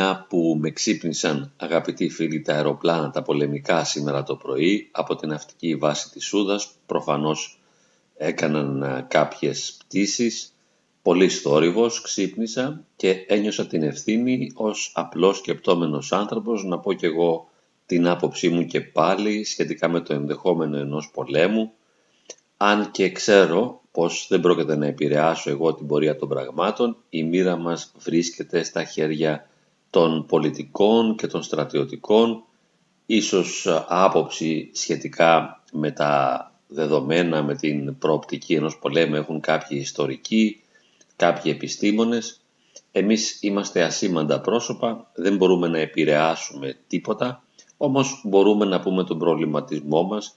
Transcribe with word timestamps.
Μια 0.00 0.26
που 0.28 0.56
με 0.60 0.70
ξύπνησαν 0.70 1.52
αγαπητοί 1.56 2.08
φίλοι 2.08 2.40
τα 2.40 2.54
αεροπλάνα 2.54 3.10
τα 3.10 3.22
πολεμικά 3.22 3.84
σήμερα 3.84 4.22
το 4.22 4.36
πρωί 4.36 4.88
από 4.92 5.16
την 5.16 5.28
ναυτική 5.28 5.76
βάση 5.76 6.10
της 6.10 6.24
Σούδας 6.24 6.70
προφανώς 6.86 7.60
έκαναν 8.16 8.82
ε, 8.82 9.06
κάποιες 9.08 9.76
πτήσεις. 9.78 10.54
Πολύ 11.02 11.28
θόρυβος 11.28 12.00
ξύπνησα 12.00 12.84
και 12.96 13.24
ένιωσα 13.28 13.66
την 13.66 13.82
ευθύνη 13.82 14.52
ως 14.54 14.92
απλός 14.94 15.36
σκεπτόμενος 15.36 16.12
άνθρωπος. 16.12 16.64
Να 16.64 16.78
πω 16.78 16.92
κι 16.92 17.06
εγώ 17.06 17.48
την 17.86 18.08
άποψή 18.08 18.48
μου 18.48 18.64
και 18.64 18.80
πάλι 18.80 19.44
σχετικά 19.44 19.88
με 19.88 20.00
το 20.00 20.14
ενδεχόμενο 20.14 20.76
ενός 20.76 21.10
πολέμου. 21.14 21.72
Αν 22.56 22.90
και 22.90 23.10
ξέρω 23.10 23.82
πως 23.90 24.26
δεν 24.30 24.40
πρόκειται 24.40 24.76
να 24.76 24.86
επηρεάσω 24.86 25.50
εγώ 25.50 25.74
την 25.74 25.86
πορεία 25.86 26.16
των 26.16 26.28
πραγμάτων, 26.28 26.96
η 27.08 27.22
μοίρα 27.22 27.56
μας 27.56 27.92
βρίσκεται 27.98 28.62
στα 28.62 28.84
χέρια 28.84 29.48
των 29.90 30.26
πολιτικών 30.26 31.16
και 31.16 31.26
των 31.26 31.42
στρατιωτικών, 31.42 32.42
ίσως 33.06 33.66
άποψη 33.88 34.70
σχετικά 34.72 35.62
με 35.72 35.90
τα 35.90 36.42
δεδομένα, 36.68 37.42
με 37.42 37.54
την 37.54 37.98
προοπτική 37.98 38.54
ενός 38.54 38.78
πολέμου 38.78 39.14
έχουν 39.14 39.40
κάποιοι 39.40 39.78
ιστορικοί, 39.80 40.62
κάποιοι 41.16 41.52
επιστήμονες. 41.54 42.40
Εμείς 42.92 43.42
είμαστε 43.42 43.82
ασήμαντα 43.82 44.40
πρόσωπα, 44.40 45.10
δεν 45.14 45.36
μπορούμε 45.36 45.68
να 45.68 45.78
επηρεάσουμε 45.78 46.76
τίποτα, 46.86 47.42
όμως 47.76 48.22
μπορούμε 48.24 48.64
να 48.64 48.80
πούμε 48.80 49.04
τον 49.04 49.18
προβληματισμό 49.18 50.02
μας 50.02 50.34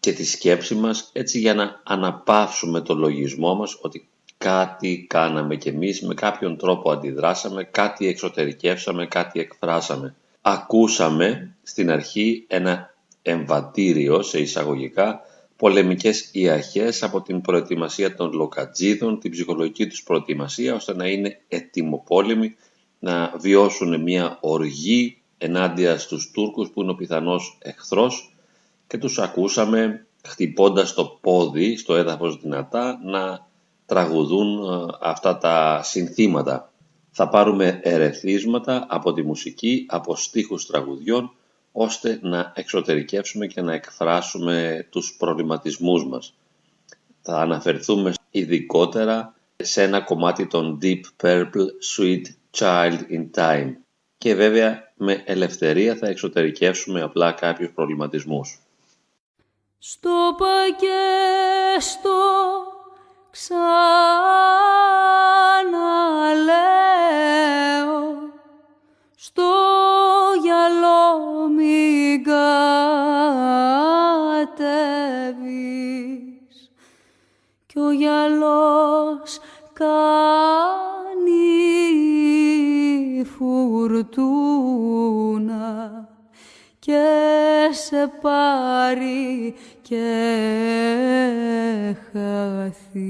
και 0.00 0.12
τη 0.12 0.24
σκέψη 0.24 0.74
μας 0.74 1.10
έτσι 1.12 1.38
για 1.38 1.54
να 1.54 1.80
αναπαύσουμε 1.84 2.80
το 2.80 2.94
λογισμό 2.94 3.54
μας 3.54 3.78
ότι 3.82 4.08
κάτι 4.38 5.06
κάναμε 5.08 5.56
κι 5.56 5.68
εμείς, 5.68 6.02
με 6.02 6.14
κάποιον 6.14 6.56
τρόπο 6.56 6.90
αντιδράσαμε, 6.90 7.64
κάτι 7.64 8.06
εξωτερικεύσαμε, 8.06 9.06
κάτι 9.06 9.40
εκφράσαμε. 9.40 10.14
Ακούσαμε 10.40 11.56
στην 11.62 11.90
αρχή 11.90 12.44
ένα 12.48 12.94
εμβατήριο 13.22 14.22
σε 14.22 14.38
εισαγωγικά 14.38 15.20
πολεμικές 15.56 16.28
ιαχές 16.32 17.02
από 17.02 17.22
την 17.22 17.40
προετοιμασία 17.40 18.14
των 18.14 18.32
λοκατζίδων, 18.32 19.18
την 19.18 19.30
ψυχολογική 19.30 19.86
τους 19.86 20.02
προετοιμασία 20.02 20.74
ώστε 20.74 20.94
να 20.94 21.08
είναι 21.08 21.40
ετοιμοπόλεμοι, 21.48 22.56
να 22.98 23.32
βιώσουν 23.38 24.02
μια 24.02 24.38
οργή 24.40 25.18
ενάντια 25.38 25.98
στους 25.98 26.30
Τούρκους 26.30 26.70
που 26.70 26.82
είναι 26.82 26.90
ο 26.90 26.94
πιθανός 26.94 27.58
εχθρός 27.62 28.34
και 28.86 28.98
τους 28.98 29.18
ακούσαμε 29.18 30.06
χτυπώντας 30.26 30.94
το 30.94 31.18
πόδι 31.20 31.76
στο 31.76 31.94
έδαφος 31.94 32.40
δυνατά 32.40 33.00
να 33.04 33.46
τραγουδούν 33.86 34.72
ε, 34.72 34.86
αυτά 35.00 35.38
τα 35.38 35.80
συνθήματα. 35.82 36.72
Θα 37.10 37.28
πάρουμε 37.28 37.80
ερεθίσματα 37.82 38.86
από 38.88 39.12
τη 39.12 39.22
μουσική, 39.22 39.86
από 39.88 40.16
στίχους 40.16 40.66
τραγουδιών, 40.66 41.32
ώστε 41.72 42.18
να 42.22 42.52
εξωτερικεύσουμε 42.54 43.46
και 43.46 43.60
να 43.60 43.72
εκφράσουμε 43.72 44.86
τους 44.90 45.16
προβληματισμούς 45.18 46.06
μας. 46.06 46.34
Θα 47.22 47.38
αναφερθούμε 47.38 48.12
ειδικότερα 48.30 49.34
σε 49.56 49.82
ένα 49.82 50.00
κομμάτι 50.00 50.46
των 50.46 50.78
Deep 50.82 51.00
Purple 51.22 51.66
Sweet 51.96 52.22
Child 52.58 52.98
in 53.10 53.30
Time 53.36 53.72
και 54.18 54.34
βέβαια 54.34 54.92
με 54.96 55.22
ελευθερία 55.26 55.96
θα 55.96 56.06
εξωτερικεύσουμε 56.06 57.02
απλά 57.02 57.32
κάποιους 57.32 57.70
προβληματισμούς. 57.70 58.58
Στο 59.78 60.34
πακέστο 60.38 62.10
ξαναλέω 63.34 63.54
στο 69.16 69.50
γυαλό 70.42 71.48
μην 71.56 72.24
κατέβεις. 72.24 72.54
Κι 77.66 77.78
ο 77.78 77.90
γυαλός 77.90 79.40
κάνει 79.72 80.84
φουρτούνα 83.36 84.44
και 86.78 87.02
σε 87.70 88.12
πάρει 88.20 89.54
και 89.88 90.04
χαθεί. 92.12 93.04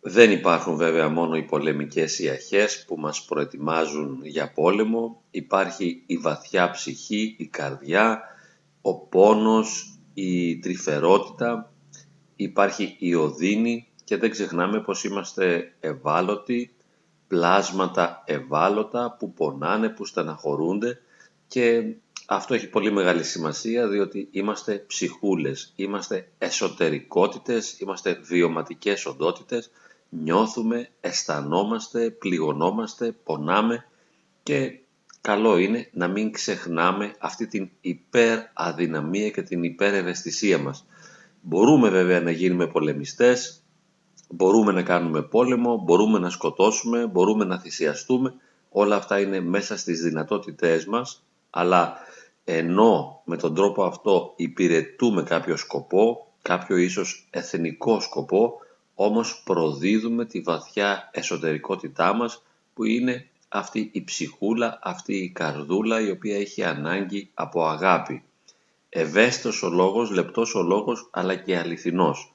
Δεν 0.00 0.30
υπάρχουν 0.30 0.76
βέβαια 0.76 1.08
μόνο 1.08 1.36
οι 1.36 1.42
πολεμικές 1.42 2.18
ιαχές 2.18 2.84
που 2.84 2.96
μας 2.98 3.24
προετοιμάζουν 3.24 4.20
για 4.24 4.52
πόλεμο. 4.52 5.22
Υπάρχει 5.30 6.02
η 6.06 6.16
βαθιά 6.16 6.70
ψυχή, 6.70 7.34
η 7.38 7.46
καρδιά, 7.46 8.20
ο 8.80 8.94
πόνος, 8.94 9.98
η 10.14 10.58
τρυφερότητα, 10.58 11.72
υπάρχει 12.36 12.96
η 12.98 13.14
οδύνη 13.14 13.88
και 14.04 14.16
δεν 14.16 14.30
ξεχνάμε 14.30 14.80
πως 14.80 15.04
είμαστε 15.04 15.72
ευάλωτοι, 15.80 16.74
πλάσματα 17.28 18.22
ευάλωτα 18.26 19.16
που 19.18 19.32
πονάνε, 19.32 19.88
που 19.88 20.04
στεναχωρούνται 20.04 20.98
και 21.46 21.94
αυτό 22.26 22.54
έχει 22.54 22.68
πολύ 22.68 22.92
μεγάλη 22.92 23.24
σημασία 23.24 23.88
διότι 23.88 24.28
είμαστε 24.30 24.84
ψυχούλες, 24.86 25.72
είμαστε 25.76 26.28
εσωτερικότητες, 26.38 27.80
είμαστε 27.80 28.20
βιωματικές 28.22 29.06
οντότητες, 29.06 29.70
νιώθουμε, 30.08 30.88
αισθανόμαστε, 31.00 32.10
πληγωνόμαστε, 32.10 33.12
πονάμε 33.24 33.86
και 34.42 34.78
καλό 35.20 35.56
είναι 35.56 35.88
να 35.92 36.08
μην 36.08 36.32
ξεχνάμε 36.32 37.14
αυτή 37.18 37.46
την 37.46 37.70
υπεραδυναμία 37.80 39.30
και 39.30 39.42
την 39.42 39.62
υπερευαισθησία 39.62 40.58
μας. 40.58 40.86
Μπορούμε 41.40 41.88
βέβαια 41.88 42.20
να 42.20 42.30
γίνουμε 42.30 42.66
πολεμιστές, 42.66 43.62
μπορούμε 44.28 44.72
να 44.72 44.82
κάνουμε 44.82 45.22
πόλεμο, 45.22 45.76
μπορούμε 45.84 46.18
να 46.18 46.30
σκοτώσουμε, 46.30 47.06
μπορούμε 47.06 47.44
να 47.44 47.58
θυσιαστούμε, 47.58 48.34
όλα 48.70 48.96
αυτά 48.96 49.20
είναι 49.20 49.40
μέσα 49.40 49.76
στις 49.76 50.00
δυνατότητές 50.00 50.86
μας 50.86 51.20
αλλά 51.58 51.96
ενώ 52.48 53.20
με 53.24 53.36
τον 53.36 53.54
τρόπο 53.54 53.84
αυτό 53.84 54.32
υπηρετούμε 54.36 55.22
κάποιο 55.22 55.56
σκοπό, 55.56 56.32
κάποιο 56.42 56.76
ίσως 56.76 57.26
εθνικό 57.30 58.00
σκοπό, 58.00 58.60
όμως 58.94 59.42
προδίδουμε 59.44 60.24
τη 60.24 60.40
βαθιά 60.40 61.10
εσωτερικότητά 61.12 62.14
μας 62.14 62.42
που 62.74 62.84
είναι 62.84 63.28
αυτή 63.48 63.90
η 63.92 64.04
ψυχούλα, 64.04 64.78
αυτή 64.82 65.16
η 65.16 65.30
καρδούλα 65.30 66.00
η 66.00 66.10
οποία 66.10 66.36
έχει 66.36 66.64
ανάγκη 66.64 67.30
από 67.34 67.66
αγάπη. 67.66 68.22
Ευαίσθητος 68.88 69.62
ο 69.62 69.68
λόγος, 69.68 70.10
λεπτός 70.10 70.54
ο 70.54 70.62
λόγος, 70.62 71.08
αλλά 71.10 71.34
και 71.34 71.58
αληθινός. 71.58 72.34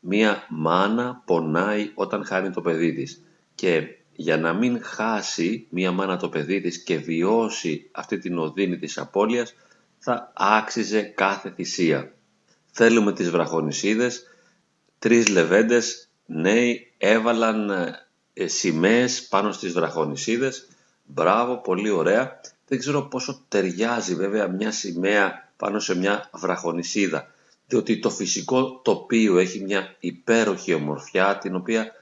Μία 0.00 0.46
μάνα 0.48 1.22
πονάει 1.24 1.90
όταν 1.94 2.24
χάνει 2.24 2.50
το 2.50 2.60
παιδί 2.60 2.92
της 2.92 3.22
και 3.54 3.96
για 4.14 4.36
να 4.36 4.52
μην 4.52 4.82
χάσει 4.82 5.66
μία 5.70 5.92
μάνα 5.92 6.16
το 6.16 6.28
παιδί 6.28 6.60
της 6.60 6.82
και 6.82 6.96
βιώσει 6.96 7.88
αυτή 7.92 8.18
την 8.18 8.38
οδύνη 8.38 8.78
της 8.78 8.98
απώλειας, 8.98 9.54
θα 9.98 10.32
άξιζε 10.36 11.02
κάθε 11.02 11.50
θυσία. 11.50 12.12
Θέλουμε 12.70 13.12
τις 13.12 13.30
βραχονισίδες, 13.30 14.22
τρεις 14.98 15.28
λεβέντες 15.28 16.08
νέοι 16.26 16.92
έβαλαν 16.98 17.70
ε, 18.32 18.46
σημαίες 18.46 19.26
πάνω 19.28 19.52
στις 19.52 19.72
βραχονισίδες. 19.72 20.68
Μπράβο, 21.04 21.60
πολύ 21.60 21.90
ωραία. 21.90 22.40
Δεν 22.66 22.78
ξέρω 22.78 23.02
πόσο 23.02 23.44
ταιριάζει 23.48 24.14
βέβαια 24.14 24.48
μια 24.48 24.70
σημαία 24.70 25.52
πάνω 25.56 25.78
σε 25.80 25.96
μια 25.96 26.30
βραχονισίδα, 26.32 27.30
διότι 27.66 27.98
το 27.98 28.10
φυσικό 28.10 28.80
τοπίο 28.84 29.38
έχει 29.38 29.60
μια 29.60 29.96
υπέροχη 30.00 30.74
ομορφιά, 30.74 31.38
την 31.38 31.54
οποία 31.54 32.01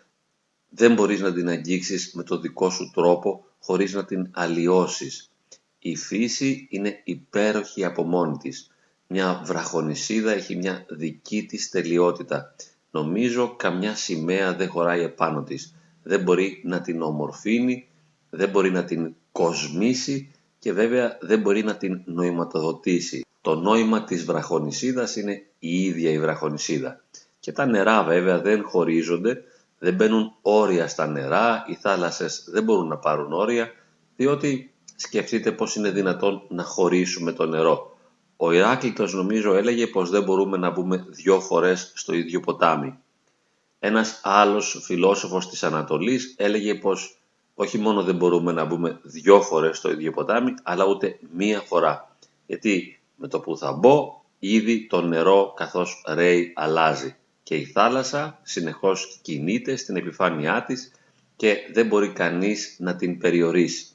δεν 0.71 0.95
μπορείς 0.95 1.21
να 1.21 1.33
την 1.33 1.49
αγγίξεις 1.49 2.13
με 2.15 2.23
το 2.23 2.39
δικό 2.39 2.71
σου 2.71 2.91
τρόπο 2.95 3.45
χωρίς 3.61 3.93
να 3.93 4.05
την 4.05 4.29
αλλοιώσεις. 4.31 5.31
Η 5.79 5.97
φύση 5.97 6.67
είναι 6.71 7.01
υπέροχη 7.05 7.85
από 7.85 8.03
μόνη 8.03 8.37
της. 8.37 8.71
Μια 9.07 9.43
βραχονισίδα 9.45 10.33
έχει 10.33 10.57
μια 10.57 10.87
δική 10.89 11.45
της 11.47 11.71
τελειότητα. 11.71 12.55
Νομίζω 12.91 13.55
καμιά 13.57 13.95
σημαία 13.95 14.55
δεν 14.55 14.69
χωράει 14.69 15.03
επάνω 15.03 15.43
της. 15.43 15.75
Δεν 16.03 16.23
μπορεί 16.23 16.63
να 16.65 16.81
την 16.81 17.03
ομορφύνει, 17.03 17.89
δεν 18.31 18.49
μπορεί 18.49 18.71
να 18.71 18.85
την 18.85 19.15
κοσμήσει 19.33 20.31
και 20.59 20.73
βέβαια 20.73 21.19
δεν 21.21 21.41
μπορεί 21.41 21.63
να 21.63 21.77
την 21.77 22.01
νοηματοδοτήσει. 22.05 23.25
Το 23.41 23.55
νόημα 23.55 24.05
της 24.05 24.25
βραχονισίδας 24.25 25.17
είναι 25.17 25.43
η 25.59 25.85
ίδια 25.85 26.11
η 26.11 26.21
βραχονισίδα. 26.21 27.01
Και 27.41 27.53
τα 27.53 27.67
νερά 27.67 28.05
βέβαια 28.05 28.41
δεν 28.41 28.63
χωρίζονται, 28.63 29.45
δεν 29.83 29.95
μπαίνουν 29.95 30.35
όρια 30.43 30.89
στα 30.89 31.07
νερά, 31.07 31.65
οι 31.67 31.75
θάλασσες 31.75 32.45
δεν 32.49 32.65
μπορούν 32.65 32.89
να 32.89 32.97
πάρουν 32.97 33.33
όρια, 33.33 33.71
διότι 34.17 34.75
σκεφτείτε 34.97 35.53
πώς 35.53 35.75
είναι 35.75 35.91
δυνατόν 35.91 36.43
να 36.49 36.63
χωρίσουμε 36.63 37.33
το 37.33 37.47
νερό. 37.47 37.97
Ο 38.37 38.53
Ηράκλειτος 38.53 39.15
νομίζω 39.15 39.55
έλεγε 39.55 39.87
πως 39.87 40.11
δεν 40.11 40.23
μπορούμε 40.23 40.57
να 40.57 40.71
μπούμε 40.71 41.05
δυο 41.09 41.41
φορές 41.41 41.93
στο 41.95 42.15
ίδιο 42.15 42.41
ποτάμι. 42.41 42.99
Ένας 43.79 44.21
άλλος 44.23 44.81
φιλόσοφος 44.85 45.49
της 45.49 45.63
Ανατολής 45.63 46.35
έλεγε 46.39 46.75
πως 46.75 47.19
όχι 47.55 47.79
μόνο 47.79 48.03
δεν 48.03 48.17
μπορούμε 48.17 48.53
να 48.53 48.65
μπούμε 48.65 48.99
δυο 49.03 49.43
φορές 49.43 49.77
στο 49.77 49.91
ίδιο 49.91 50.13
ποτάμι, 50.13 50.55
αλλά 50.63 50.85
ούτε 50.85 51.19
μία 51.33 51.61
φορά. 51.61 52.17
Γιατί 52.47 53.01
με 53.17 53.29
το 53.29 53.41
που 53.41 53.57
θα 53.57 53.73
μπω, 53.73 54.23
ήδη 54.39 54.87
το 54.87 55.01
νερό 55.01 55.53
καθώς 55.57 56.05
ρέει 56.09 56.53
αλλάζει 56.57 57.17
και 57.51 57.57
η 57.57 57.65
θάλασσα 57.65 58.39
συνεχώς 58.43 59.19
κινείται 59.23 59.77
στην 59.77 59.97
επιφάνειά 59.97 60.65
της 60.65 60.93
και 61.37 61.57
δεν 61.73 61.87
μπορεί 61.87 62.13
κανείς 62.13 62.77
να 62.79 62.97
την 62.97 63.19
περιορίσει. 63.19 63.87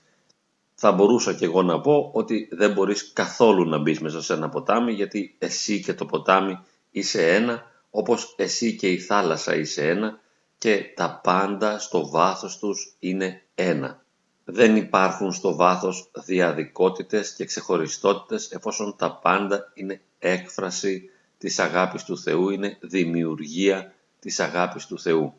Θα 0.75 0.91
μπορούσα 0.91 1.33
και 1.33 1.45
εγώ 1.45 1.61
να 1.61 1.81
πω 1.81 2.11
ότι 2.13 2.49
δεν 2.51 2.71
μπορείς 2.71 3.13
καθόλου 3.13 3.69
να 3.69 3.77
μπεις 3.77 3.99
μέσα 3.99 4.21
σε 4.21 4.33
ένα 4.33 4.49
ποτάμι 4.49 4.93
γιατί 4.93 5.35
εσύ 5.39 5.81
και 5.81 5.93
το 5.93 6.05
ποτάμι 6.05 6.59
είσαι 6.91 7.33
ένα 7.35 7.71
όπως 7.89 8.33
εσύ 8.37 8.75
και 8.75 8.91
η 8.91 8.97
θάλασσα 8.99 9.55
είσαι 9.55 9.89
ένα 9.89 10.19
και 10.57 10.83
τα 10.95 11.19
πάντα 11.23 11.79
στο 11.79 12.09
βάθος 12.09 12.57
τους 12.57 12.95
είναι 12.99 13.43
ένα. 13.55 14.05
Δεν 14.43 14.75
υπάρχουν 14.75 15.31
στο 15.31 15.55
βάθος 15.55 16.11
διαδικότητες 16.25 17.33
και 17.33 17.45
ξεχωριστότητες 17.45 18.51
εφόσον 18.51 18.95
τα 18.97 19.15
πάντα 19.15 19.71
είναι 19.73 20.01
έκφραση 20.19 21.09
της 21.45 21.59
αγάπης 21.59 22.03
του 22.03 22.17
Θεού, 22.17 22.49
είναι 22.49 22.77
δημιουργία 22.81 23.93
της 24.19 24.39
αγάπης 24.39 24.85
του 24.85 24.99
Θεού. 24.99 25.33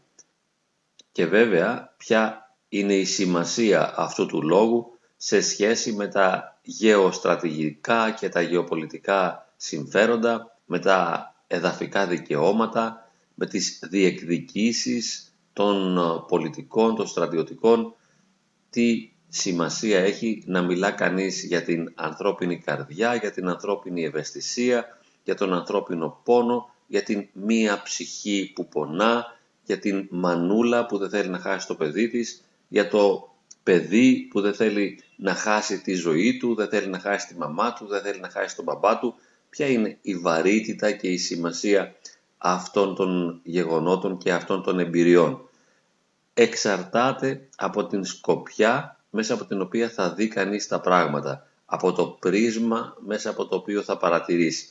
Και 1.13 1.27
βέβαια, 1.27 1.95
ποια 1.97 2.51
είναι 2.69 2.95
η 2.95 3.05
σημασία 3.05 3.95
αυτού 3.97 4.27
του 4.27 4.43
λόγου 4.43 4.99
σε 5.17 5.41
σχέση 5.41 5.93
με 5.93 6.09
τα 6.09 6.59
γεωστρατηγικά 6.63 8.11
και 8.11 8.29
τα 8.29 8.41
γεωπολιτικά 8.41 9.49
συμφέροντα, 9.57 10.59
με 10.65 10.79
τα 10.79 11.35
εδαφικά 11.47 12.07
δικαιώματα, 12.07 13.11
με 13.35 13.47
τις 13.47 13.79
διεκδικήσεις 13.91 15.35
των 15.53 15.99
πολιτικών, 16.29 16.95
των 16.95 17.07
στρατιωτικών, 17.07 17.95
τι 18.71 19.11
σημασία 19.29 19.99
έχει 19.99 20.43
να 20.47 20.63
μιλά 20.63 20.91
κανείς 20.91 21.45
για 21.45 21.63
την 21.63 21.93
ανθρώπινη 21.95 22.59
καρδιά, 22.59 23.15
για 23.15 23.31
την 23.31 23.49
ανθρώπινη 23.49 24.05
ευαισθησία, 24.05 24.96
για 25.27 25.35
τον 25.35 25.55
ανθρώπινο 25.55 26.21
πόνο, 26.25 26.71
για 26.87 27.03
την 27.03 27.29
μία 27.33 27.83
ψυχή 27.83 28.53
που 28.55 28.69
πονά, 28.69 29.37
για 29.65 29.79
την 29.79 30.07
μανούλα 30.11 30.87
που 30.87 30.99
δεν 30.99 31.11
θέλει 31.11 31.29
να 31.29 31.39
χάσει 31.39 31.67
το 31.67 31.75
παιδί 31.75 32.09
της, 32.09 32.45
για 32.69 32.89
το 32.89 33.33
παιδί 33.63 34.29
που 34.31 34.41
δεν 34.41 34.55
θέλει 34.55 35.03
να 35.17 35.35
χάσει 35.35 35.81
τη 35.83 35.95
ζωή 35.95 36.37
του, 36.37 36.55
δεν 36.55 36.69
θέλει 36.69 36.87
να 36.87 36.99
χάσει 36.99 37.27
τη 37.27 37.37
μαμά 37.37 37.73
του, 37.73 37.87
δεν 37.87 38.03
θέλει 38.03 38.21
να 38.21 38.31
χάσει 38.31 38.57
τον 38.57 38.65
μπαμπά 38.65 38.99
του. 38.99 39.15
Ποια 39.51 39.67
είναι 39.67 39.99
η 40.03 40.17
βαρύτητα 40.17 40.91
και 40.91 41.09
η 41.09 41.17
σημασία 41.17 41.95
αυτών 42.39 42.95
των 42.95 43.41
γεγονότων 43.43 44.19
και 44.19 44.33
αυτών 44.33 44.63
των 44.63 44.79
εμπειριών. 44.79 45.49
Εξαρτάται 46.35 47.49
από 47.57 47.87
την 47.87 48.05
σκοπιά 48.05 49.01
μέσα 49.11 49.35
από 49.35 49.45
την 49.45 49.61
οποία 49.61 49.89
θα 49.89 50.11
δει 50.15 50.29
κανείς 50.29 50.67
τα 50.67 50.81
πράγματα, 50.81 51.47
από 51.67 51.93
το 51.93 52.07
πρίσμα 52.07 52.97
μέσα 53.07 53.31
από 53.31 53.47
το 53.47 53.57
οποίο 53.57 53.83
θα 53.83 53.97
παρατηρήσει. 53.97 54.69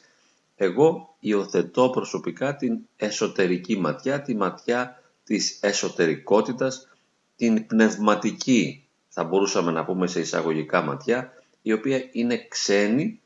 Εγώ 0.56 1.16
υιοθετώ 1.20 1.90
προσωπικά 1.90 2.56
την 2.56 2.80
εσωτερική 2.96 3.78
ματιά, 3.78 4.22
τη 4.22 4.36
ματιά 4.36 5.02
της 5.24 5.60
εσωτερικότητας, 5.62 6.88
την 7.36 7.68
πνευματική, 7.68 8.88
θα 9.08 9.24
μπορούσαμε 9.24 9.72
να 9.72 9.86
πούμε 9.86 10.08
σε 10.08 10.20
εισαγωγικά 10.20 10.82
ματιά, 10.82 11.34
η 11.62 11.74
οποία 11.74 12.10
είναι 12.12 12.48
ξένη 12.48 13.22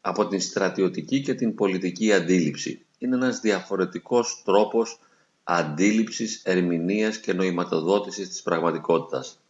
από 0.00 0.26
την 0.26 0.40
στρατιωτική 0.40 1.20
και 1.22 1.34
την 1.34 1.54
πολιτική 1.54 2.12
αντίληψη. 2.12 2.84
Είναι 2.98 3.16
ένας 3.16 3.40
διαφορετικός 3.40 4.42
τρόπος 4.44 5.00
αντίληψης, 5.44 6.42
ερμηνείας 6.44 7.18
και 7.18 7.32
νοηματοδότησης 7.32 8.28
της 8.28 8.42
πραγματικότητας. 8.42 9.41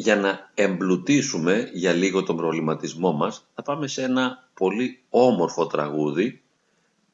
Για 0.00 0.16
να 0.16 0.50
εμπλουτίσουμε 0.54 1.70
για 1.72 1.92
λίγο 1.92 2.22
τον 2.22 2.36
προβληματισμό 2.36 3.12
μας, 3.12 3.46
θα 3.54 3.62
πάμε 3.62 3.86
σε 3.86 4.02
ένα 4.02 4.48
πολύ 4.54 5.02
όμορφο 5.08 5.66
τραγούδι. 5.66 6.42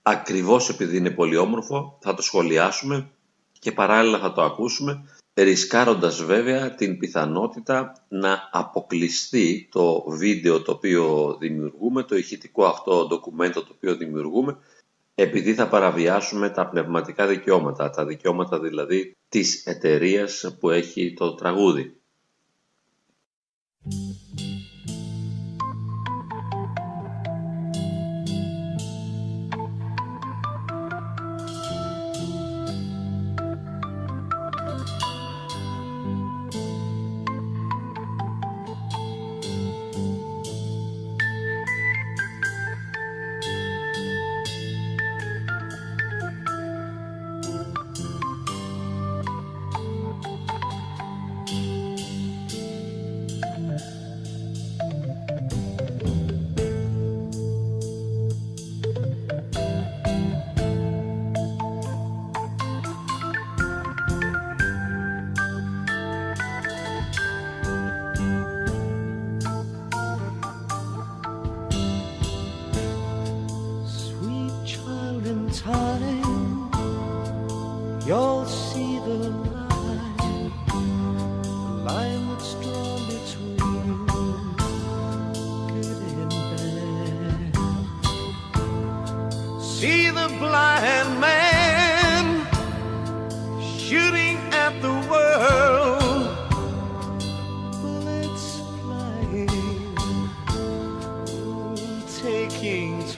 Ακριβώς 0.03 0.69
επειδή 0.69 0.97
είναι 0.97 1.11
πολύ 1.11 1.37
όμορφο, 1.37 1.99
θα 2.01 2.15
το 2.15 2.23
σχολιάσουμε 2.23 3.11
και 3.59 3.73
παράλληλα 3.73 4.19
θα 4.19 4.33
το 4.33 4.43
ακούσουμε, 4.43 5.05
ρισκάροντας 5.35 6.23
βέβαια 6.23 6.75
την 6.75 6.99
πιθανότητα 6.99 8.05
να 8.09 8.49
αποκλειστεί 8.53 9.69
το 9.73 10.05
βίντεο 10.09 10.63
το 10.63 10.73
οποίο 10.73 11.37
δημιουργούμε, 11.41 12.03
το 12.03 12.17
ηχητικό 12.17 12.65
αυτό 12.65 13.07
ντοκουμέντο 13.07 13.63
το 13.63 13.73
οποίο 13.75 13.97
δημιουργούμε, 13.97 14.59
επειδή 15.15 15.55
θα 15.55 15.69
παραβιάσουμε 15.69 16.51
τα 16.51 16.69
πνευματικά 16.69 17.27
δικαιώματα, 17.27 17.91
τα 17.91 18.05
δικαιώματα 18.05 18.61
δηλαδή 18.61 19.17
της 19.29 19.67
εταιρείας 19.67 20.57
που 20.61 20.71
έχει 20.71 21.15
το 21.15 21.35
τραγούδι. 21.35 21.96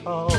call. 0.09 0.38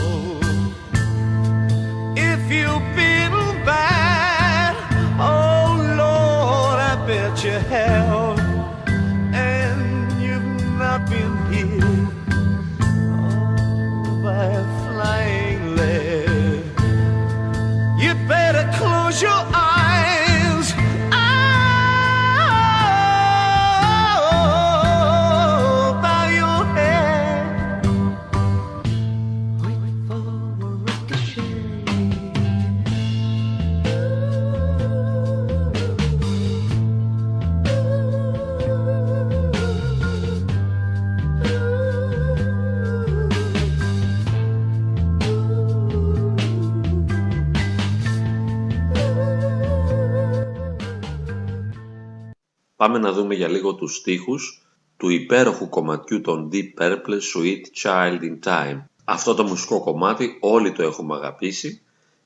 Πάμε 52.92 53.02
να 53.02 53.14
δούμε 53.14 53.36
για 53.36 53.48
λίγο 53.48 53.76
τους 53.76 53.96
στίχους 53.96 54.68
του 54.98 55.10
υπέροχου 55.10 55.70
κομματιού 55.70 56.22
των 56.22 56.50
Deep 56.54 56.82
Purple 56.82 57.20
Sweet 57.34 57.62
Child 57.84 58.20
in 58.22 58.40
Time. 58.44 58.84
Αυτό 59.04 59.34
το 59.34 59.44
μουσικό 59.44 59.80
κομμάτι 59.80 60.38
όλοι 60.40 60.72
το 60.72 60.84
έχουμε 60.84 61.16
αγαπήσει. 61.16 61.82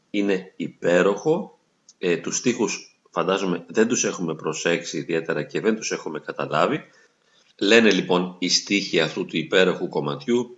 Είναι 0.10 0.54
υπέροχο, 0.56 1.60
ε, 1.98 2.18
τους 2.18 2.38
στίχους 2.38 3.00
φαντάζομαι 3.10 3.66
δεν 3.68 3.88
τους 3.88 4.04
έχουμε 4.04 4.36
προσέξει 4.36 4.98
ιδιαίτερα 4.98 5.44
και 5.44 5.60
δεν 5.60 5.76
τους 5.76 5.92
έχουμε 5.92 6.20
καταλάβει. 6.20 6.84
Λένε 7.60 7.92
λοιπόν 7.92 8.36
οι 8.40 8.50
στίχοι 8.50 9.00
αυτού 9.00 9.26
του 9.26 9.38
υπέροχου 9.38 9.90
κομματιού 9.90 10.58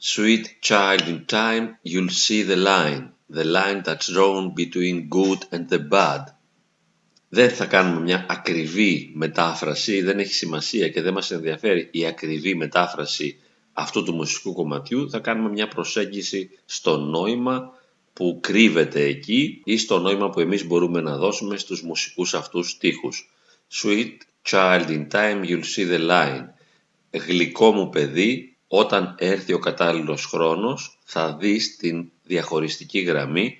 Sweet 0.00 0.46
child 0.60 1.08
in 1.08 1.24
time, 1.26 1.76
you'll 1.82 2.14
see 2.26 2.42
the 2.42 2.56
line, 2.56 3.12
the 3.30 3.44
line 3.44 3.82
that's 3.82 4.12
drawn 4.12 4.54
between 4.54 5.08
good 5.08 5.46
and 5.52 5.68
the 5.68 5.78
bad. 5.78 6.34
Δεν 7.34 7.50
θα 7.50 7.66
κάνουμε 7.66 8.00
μια 8.00 8.26
ακριβή 8.28 9.10
μετάφραση, 9.14 10.02
δεν 10.02 10.18
έχει 10.18 10.34
σημασία 10.34 10.88
και 10.88 11.02
δεν 11.02 11.12
μας 11.12 11.30
ενδιαφέρει 11.30 11.88
η 11.90 12.06
ακριβή 12.06 12.54
μετάφραση 12.54 13.38
αυτού 13.72 14.02
του 14.02 14.14
μουσικού 14.14 14.52
κομματιού. 14.52 15.10
Θα 15.10 15.18
κάνουμε 15.18 15.48
μια 15.48 15.68
προσέγγιση 15.68 16.50
στο 16.64 16.96
νόημα 16.96 17.72
που 18.12 18.38
κρύβεται 18.42 19.02
εκεί 19.02 19.60
ή 19.64 19.76
στο 19.76 19.98
νόημα 19.98 20.30
που 20.30 20.40
εμείς 20.40 20.66
μπορούμε 20.66 21.00
να 21.00 21.16
δώσουμε 21.16 21.56
στους 21.56 21.82
μουσικούς 21.82 22.34
αυτούς 22.34 22.70
στίχους. 22.70 23.30
Sweet 23.72 24.16
child 24.50 24.86
in 24.88 25.06
time 25.10 25.44
you'll 25.44 25.76
see 25.76 25.86
the 25.90 26.08
line. 26.08 26.44
Γλυκό 27.10 27.72
μου 27.72 27.88
παιδί, 27.88 28.56
όταν 28.68 29.14
έρθει 29.18 29.52
ο 29.52 29.58
κατάλληλος 29.58 30.26
χρόνος 30.26 30.98
θα 31.04 31.36
δεις 31.36 31.76
την 31.76 32.10
διαχωριστική 32.22 32.98
γραμμή, 32.98 33.58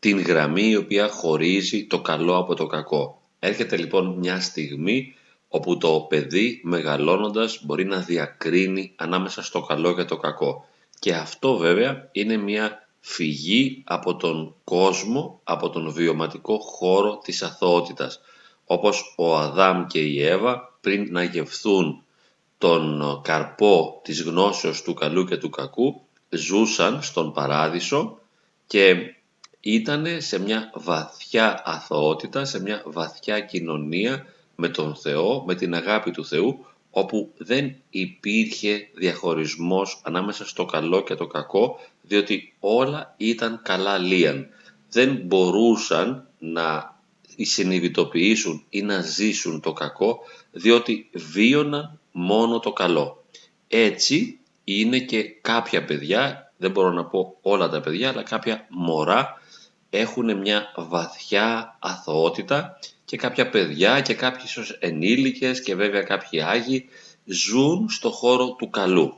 την 0.00 0.20
γραμμή 0.20 0.68
η 0.68 0.76
οποία 0.76 1.08
χωρίζει 1.08 1.86
το 1.86 2.00
καλό 2.00 2.36
από 2.36 2.54
το 2.54 2.66
κακό. 2.66 3.22
Έρχεται 3.38 3.76
λοιπόν 3.76 4.18
μια 4.18 4.40
στιγμή 4.40 5.14
όπου 5.48 5.78
το 5.78 6.06
παιδί 6.08 6.60
μεγαλώνοντας 6.64 7.64
μπορεί 7.64 7.84
να 7.84 7.98
διακρίνει 7.98 8.92
ανάμεσα 8.96 9.42
στο 9.42 9.60
καλό 9.60 9.94
και 9.94 10.04
το 10.04 10.16
κακό. 10.16 10.64
Και 10.98 11.14
αυτό 11.14 11.56
βέβαια 11.56 12.08
είναι 12.12 12.36
μια 12.36 12.88
φυγή 13.00 13.82
από 13.86 14.16
τον 14.16 14.54
κόσμο, 14.64 15.40
από 15.44 15.70
τον 15.70 15.92
βιωματικό 15.92 16.58
χώρο 16.58 17.18
της 17.24 17.42
αθωότητας. 17.42 18.20
Όπως 18.64 19.14
ο 19.16 19.36
Αδάμ 19.36 19.86
και 19.86 20.00
η 20.00 20.22
Εύα 20.22 20.78
πριν 20.80 21.06
να 21.10 21.22
γευθούν 21.22 22.02
τον 22.58 23.20
καρπό 23.24 24.00
της 24.04 24.22
γνώσεως 24.22 24.82
του 24.82 24.94
καλού 24.94 25.24
και 25.24 25.36
του 25.36 25.50
κακού, 25.50 26.02
ζούσαν 26.28 27.02
στον 27.02 27.32
παράδεισο 27.32 28.18
και 28.66 29.14
ήταν 29.60 30.06
σε 30.18 30.38
μια 30.40 30.70
βαθιά 30.74 31.62
αθωότητα, 31.64 32.44
σε 32.44 32.60
μια 32.60 32.82
βαθιά 32.86 33.40
κοινωνία 33.40 34.26
με 34.56 34.68
τον 34.68 34.96
Θεό, 34.96 35.44
με 35.46 35.54
την 35.54 35.74
αγάπη 35.74 36.10
του 36.10 36.26
Θεού, 36.26 36.64
όπου 36.90 37.32
δεν 37.36 37.74
υπήρχε 37.90 38.88
διαχωρισμός 38.94 40.00
ανάμεσα 40.04 40.46
στο 40.46 40.64
καλό 40.64 41.02
και 41.02 41.14
το 41.14 41.26
κακό, 41.26 41.78
διότι 42.02 42.54
όλα 42.60 43.14
ήταν 43.16 43.60
καλά 43.62 43.98
λίαν. 43.98 44.48
Δεν 44.90 45.16
μπορούσαν 45.24 46.26
να 46.38 46.98
συνειδητοποιήσουν 47.36 48.64
ή 48.70 48.82
να 48.82 49.00
ζήσουν 49.00 49.60
το 49.60 49.72
κακό, 49.72 50.18
διότι 50.52 51.08
βίωναν 51.12 51.98
μόνο 52.12 52.58
το 52.58 52.72
καλό. 52.72 53.24
Έτσι 53.68 54.38
είναι 54.64 54.98
και 54.98 55.22
κάποια 55.22 55.84
παιδιά, 55.84 56.52
δεν 56.56 56.70
μπορώ 56.70 56.90
να 56.90 57.04
πω 57.04 57.36
όλα 57.42 57.68
τα 57.68 57.80
παιδιά, 57.80 58.08
αλλά 58.08 58.22
κάποια 58.22 58.66
μωρά 58.68 59.40
έχουν 59.90 60.36
μια 60.38 60.72
βαθιά 60.76 61.76
αθωότητα 61.78 62.78
και 63.04 63.16
κάποια 63.16 63.50
παιδιά 63.50 64.00
και 64.00 64.14
κάποιοι 64.14 64.42
ίσως 64.44 64.70
ενήλικες 64.70 65.62
και 65.62 65.74
βέβαια 65.74 66.02
κάποιοι 66.02 66.42
άγιοι 66.42 66.88
ζουν 67.24 67.88
στο 67.88 68.10
χώρο 68.10 68.50
του 68.58 68.70
καλού 68.70 69.14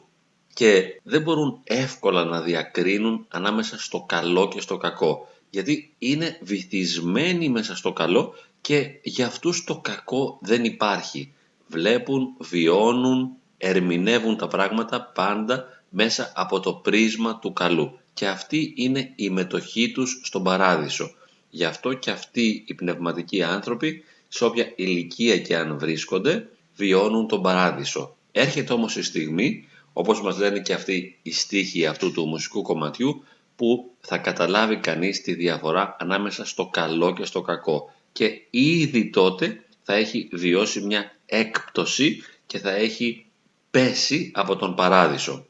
και 0.55 1.01
δεν 1.03 1.23
μπορούν 1.23 1.61
εύκολα 1.65 2.25
να 2.25 2.41
διακρίνουν 2.41 3.27
ανάμεσα 3.29 3.79
στο 3.79 4.05
καλό 4.09 4.49
και 4.49 4.61
στο 4.61 4.77
κακό 4.77 5.29
γιατί 5.51 5.95
είναι 5.99 6.39
βυθισμένοι 6.43 7.49
μέσα 7.49 7.77
στο 7.77 7.93
καλό 7.93 8.35
και 8.61 8.99
για 9.03 9.27
αυτούς 9.27 9.65
το 9.65 9.79
κακό 9.79 10.39
δεν 10.41 10.65
υπάρχει. 10.65 11.33
Βλέπουν, 11.67 12.29
βιώνουν, 12.39 13.31
ερμηνεύουν 13.59 14.37
τα 14.37 14.49
πράγματα 14.49 15.03
πάντα 15.15 15.65
μέσα 15.89 16.33
από 16.35 16.61
το 16.61 16.75
πρίσμα 16.75 17.39
του 17.39 17.53
καλού 17.53 17.99
και 18.15 18.27
αυτή 18.27 18.73
είναι 18.77 19.13
η 19.17 19.31
μετοχή 19.31 19.93
τους 19.93 20.21
στον 20.25 20.43
παράδεισο. 20.43 21.11
Γι' 21.51 21.65
αυτό 21.65 21.93
και 21.93 22.11
αυτοί 22.11 22.65
οι 22.67 22.75
πνευματικοί 22.75 23.43
άνθρωποι, 23.43 24.05
σε 24.29 24.45
όποια 24.45 24.73
ηλικία 24.77 25.39
και 25.39 25.57
αν 25.57 25.79
βρίσκονται, 25.79 26.49
βιώνουν 26.77 27.29
τον 27.29 27.43
παράδεισο. 27.43 28.17
Έρχεται 28.33 28.73
όμως 28.73 28.97
η 28.97 29.03
στιγμή, 29.03 29.69
όπως 29.93 30.23
μας 30.23 30.39
λένε 30.39 30.61
και 30.61 30.73
αυτοί 30.73 31.19
οι 31.23 31.33
στίχοι 31.33 31.87
αυτού 31.87 32.13
του 32.13 32.27
μουσικού 32.27 32.63
κομματιού, 32.63 33.25
που 33.57 33.91
θα 34.01 34.19
καταλάβει 34.19 34.77
κανείς 34.77 35.23
τη 35.23 35.35
διαφορά 35.35 35.97
ανάμεσα 35.99 36.45
στο 36.45 36.67
καλό 36.67 37.13
και 37.13 37.25
στο 37.25 37.43
κακό. 37.43 37.95
Και 38.13 38.41
ήδη 38.51 39.11
τότε 39.11 39.65
θα 39.83 39.95
έχει 39.95 40.29
βιώσει 40.33 40.81
μια 40.81 41.17
έκπτωση 41.27 42.23
και 42.47 42.59
θα 42.59 42.71
έχει 42.71 43.27
πέσει 43.71 44.31
από 44.35 44.57
τον 44.57 44.75
παράδεισο. 44.75 45.47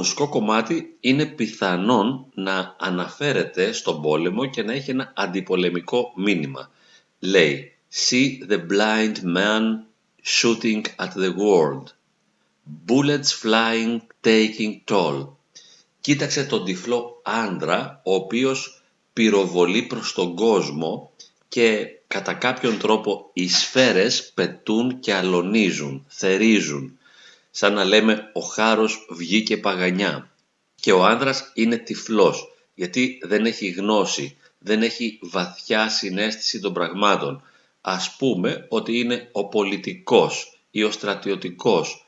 Μουσικό 0.00 0.28
κομμάτι 0.28 0.96
είναι 1.00 1.26
πιθανόν 1.26 2.26
να 2.34 2.76
αναφέρεται 2.78 3.72
στον 3.72 4.02
πόλεμο 4.02 4.46
και 4.46 4.62
να 4.62 4.72
έχει 4.72 4.90
ένα 4.90 5.12
αντιπολεμικό 5.16 6.12
μήνυμα. 6.16 6.70
Λέει 7.18 7.72
See 7.92 8.26
the 8.50 8.58
blind 8.72 9.16
man 9.38 9.64
shooting 10.22 10.82
at 11.04 11.12
the 11.24 11.32
world. 11.44 11.86
Bullets 12.88 13.32
flying 13.42 13.94
taking 14.22 14.72
toll. 14.84 15.26
Κοίταξε 16.00 16.44
τον 16.44 16.64
τυφλό 16.64 17.20
άντρα, 17.24 18.00
ο 18.04 18.14
οποίος 18.14 18.82
πυροβολεί 19.12 19.82
προς 19.82 20.12
τον 20.12 20.34
κόσμο 20.34 21.10
και 21.48 21.86
κατά 22.06 22.34
κάποιον 22.34 22.78
τρόπο 22.78 23.30
οι 23.32 23.48
σφαίρες 23.48 24.32
πετούν 24.34 25.00
και 25.00 25.14
αλωνίζουν, 25.14 26.04
θερίζουν. 26.08 26.98
Σαν 27.50 27.72
να 27.72 27.84
λέμε 27.84 28.30
ο 28.32 28.40
χάρος 28.40 29.06
βγήκε 29.10 29.56
παγανιά. 29.56 30.30
Και 30.74 30.92
ο 30.92 31.04
άντρας 31.04 31.50
είναι 31.54 31.76
τυφλός, 31.76 32.52
γιατί 32.74 33.18
δεν 33.22 33.46
έχει 33.46 33.68
γνώση, 33.68 34.36
δεν 34.58 34.82
έχει 34.82 35.18
βαθιά 35.22 35.88
συνέστηση 35.88 36.60
των 36.60 36.72
πραγμάτων. 36.72 37.42
Ας 37.80 38.16
πούμε 38.16 38.66
ότι 38.68 38.98
είναι 38.98 39.28
ο 39.32 39.48
πολιτικός 39.48 40.60
ή 40.70 40.82
ο 40.82 40.90
στρατιωτικός 40.90 42.06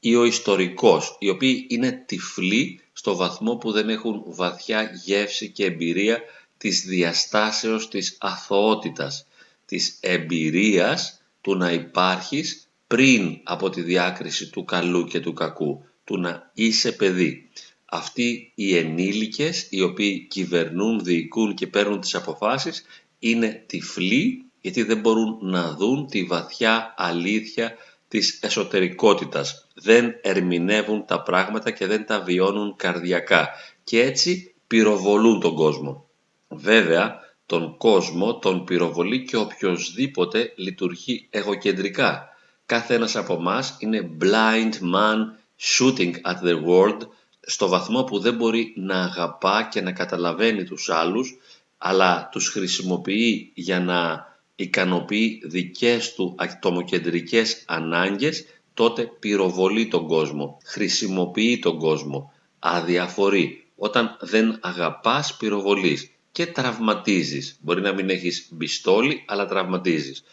ή 0.00 0.14
ο 0.16 0.24
ιστορικός, 0.24 1.16
οι 1.18 1.28
οποίοι 1.28 1.66
είναι 1.68 2.04
τυφλοί 2.06 2.80
στο 2.92 3.16
βαθμό 3.16 3.56
που 3.56 3.72
δεν 3.72 3.88
έχουν 3.88 4.22
βαθιά 4.26 4.90
γεύση 5.04 5.50
και 5.50 5.64
εμπειρία 5.64 6.20
της 6.58 6.84
διαστάσεως 6.86 7.88
της 7.88 8.16
αθωότητας, 8.20 9.26
της 9.66 9.98
εμπειρίας 10.00 11.20
του 11.40 11.56
να 11.56 11.72
υπάρχεις 11.72 12.67
πριν 12.88 13.40
από 13.44 13.70
τη 13.70 13.82
διάκριση 13.82 14.50
του 14.50 14.64
καλού 14.64 15.04
και 15.04 15.20
του 15.20 15.32
κακού, 15.32 15.84
του 16.04 16.18
να 16.18 16.50
είσαι 16.54 16.92
παιδί. 16.92 17.50
Αυτοί 17.84 18.52
οι 18.54 18.76
ενήλικες, 18.76 19.66
οι 19.70 19.82
οποίοι 19.82 20.26
κυβερνούν, 20.30 21.04
διοικούν 21.04 21.54
και 21.54 21.66
παίρνουν 21.66 22.00
τις 22.00 22.14
αποφάσεις, 22.14 22.84
είναι 23.18 23.64
τυφλοί 23.66 24.44
γιατί 24.60 24.82
δεν 24.82 25.00
μπορούν 25.00 25.38
να 25.40 25.74
δουν 25.74 26.06
τη 26.06 26.24
βαθιά 26.24 26.94
αλήθεια 26.96 27.76
της 28.08 28.38
εσωτερικότητας. 28.42 29.68
Δεν 29.74 30.14
ερμηνεύουν 30.22 31.04
τα 31.06 31.22
πράγματα 31.22 31.70
και 31.70 31.86
δεν 31.86 32.06
τα 32.06 32.20
βιώνουν 32.20 32.76
καρδιακά 32.76 33.48
και 33.84 34.00
έτσι 34.00 34.54
πυροβολούν 34.66 35.40
τον 35.40 35.54
κόσμο. 35.54 36.08
Βέβαια, 36.48 37.20
τον 37.46 37.76
κόσμο 37.76 38.38
τον 38.38 38.64
πυροβολεί 38.64 39.24
και 39.24 39.36
οποιοδήποτε 39.36 40.52
λειτουργεί 40.56 41.26
εγωκεντρικά. 41.30 42.28
Κάθε 42.68 42.94
ένας 42.94 43.16
από 43.16 43.40
μας 43.40 43.76
είναι 43.78 44.10
blind 44.20 44.72
man 44.94 45.18
shooting 45.60 46.12
at 46.22 46.42
the 46.44 46.64
world 46.66 46.98
στο 47.40 47.68
βαθμό 47.68 48.04
που 48.04 48.18
δεν 48.18 48.34
μπορεί 48.34 48.72
να 48.76 49.02
αγαπά 49.02 49.68
και 49.70 49.80
να 49.80 49.92
καταλαβαίνει 49.92 50.64
τους 50.64 50.88
άλλους 50.90 51.36
αλλά 51.78 52.28
τους 52.32 52.48
χρησιμοποιεί 52.48 53.50
για 53.54 53.80
να 53.80 54.26
ικανοποιεί 54.56 55.42
δικές 55.44 56.14
του 56.14 56.34
ατομοκεντρικές 56.38 57.64
ανάγκες 57.66 58.44
τότε 58.74 59.02
πυροβολεί 59.18 59.88
τον 59.88 60.06
κόσμο, 60.06 60.58
χρησιμοποιεί 60.64 61.58
τον 61.58 61.78
κόσμο, 61.78 62.32
αδιαφορεί. 62.58 63.64
Όταν 63.76 64.16
δεν 64.20 64.58
αγαπάς 64.62 65.36
πυροβολείς 65.36 66.10
και 66.32 66.46
τραυματίζεις. 66.46 67.58
Μπορεί 67.60 67.80
να 67.80 67.92
μην 67.92 68.10
έχεις 68.10 68.48
πιστόλι 68.58 69.24
αλλά 69.26 69.46
τραυματίζεις. 69.46 70.24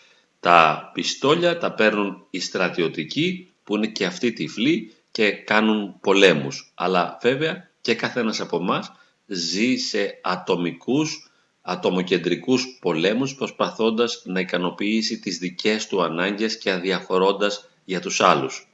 Τα 0.45 0.91
πιστόλια 0.93 1.57
τα 1.57 1.73
παίρνουν 1.73 2.25
οι 2.29 2.39
στρατιωτικοί 2.39 3.53
που 3.63 3.75
είναι 3.75 3.87
και 3.87 4.05
αυτοί 4.05 4.33
τυφλοί 4.33 4.93
και 5.11 5.31
κάνουν 5.31 5.99
πολέμους. 5.99 6.71
Αλλά 6.75 7.17
βέβαια 7.21 7.71
και 7.81 7.95
καθένας 7.95 8.39
από 8.39 8.57
εμάς 8.57 8.91
ζει 9.25 9.75
σε 9.75 10.19
ατομικούς, 10.23 11.31
ατομοκεντρικούς 11.61 12.77
πολέμους 12.81 13.35
προσπαθώντας 13.35 14.21
να 14.25 14.39
ικανοποιήσει 14.39 15.19
τις 15.19 15.37
δικές 15.37 15.87
του 15.87 16.01
ανάγκες 16.01 16.57
και 16.57 16.71
αδιαφορώντας 16.71 17.69
για 17.85 17.99
τους 17.99 18.21
άλλους. 18.21 18.67